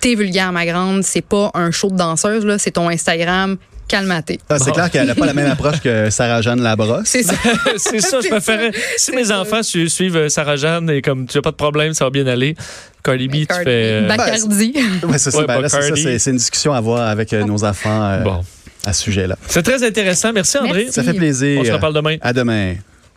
T'es 0.00 0.14
vulgaire, 0.14 0.52
ma 0.52 0.66
grande. 0.66 1.02
C'est 1.02 1.22
pas 1.22 1.50
un 1.54 1.70
show 1.70 1.90
de 1.90 1.96
danseuse, 1.96 2.44
là. 2.44 2.58
C'est 2.58 2.72
ton 2.72 2.88
Instagram. 2.88 3.56
Calmaté. 3.88 4.40
Ah, 4.48 4.58
c'est 4.58 4.72
clair 4.72 4.90
qu'elle 4.90 5.06
n'a 5.06 5.14
pas 5.14 5.26
la 5.26 5.34
même 5.34 5.50
approche 5.50 5.80
que 5.80 6.08
Sarah-Jeanne 6.10 6.60
Labrosse. 6.62 7.02
C'est 7.06 7.22
ça. 7.22 7.34
c'est 7.76 8.00
ça, 8.00 8.18
je 8.22 8.28
préférais. 8.28 8.70
Si 8.96 9.12
mes 9.12 9.24
ça. 9.26 9.40
enfants 9.40 9.62
su- 9.62 9.88
suivent 9.88 10.16
euh, 10.16 10.28
Sarah 10.28 10.56
Jeanne 10.56 10.88
et 10.90 11.02
comme 11.02 11.26
tu 11.26 11.36
n'as 11.38 11.42
pas 11.42 11.50
de 11.50 11.56
problème, 11.56 11.92
ça 11.94 12.04
va 12.04 12.10
bien 12.10 12.26
aller. 12.26 12.56
Cardi 13.02 13.28
B, 13.28 13.32
tu 13.32 13.46
Cardi- 13.46 13.64
fais. 13.64 13.70
euh, 14.02 14.08
Bacardi. 14.08 14.74
Ouais, 15.06 15.18
c'est 15.18 15.30
ça. 15.30 15.38
Ouais, 15.38 15.46
Ben 15.46 15.60
là, 15.60 15.68
c'est 15.68 16.30
une 16.30 16.36
discussion 16.36 16.72
à 16.72 16.78
avoir 16.78 17.08
avec 17.08 17.32
euh, 17.32 17.44
nos 17.44 17.62
enfants 17.64 18.02
euh, 18.02 18.20
Bon. 18.22 18.40
à 18.86 18.92
ce 18.94 19.02
sujet-là. 19.02 19.36
C'est 19.48 19.62
très 19.62 19.84
intéressant. 19.86 20.32
Merci, 20.32 20.56
André. 20.58 20.84
Merci. 20.84 20.92
Ça 20.92 21.02
fait 21.02 21.12
plaisir. 21.14 21.60
On 21.60 21.64
se 21.64 21.72
reparle 21.72 21.94
demain. 21.94 22.16
À 22.22 22.32
demain. 22.32 22.74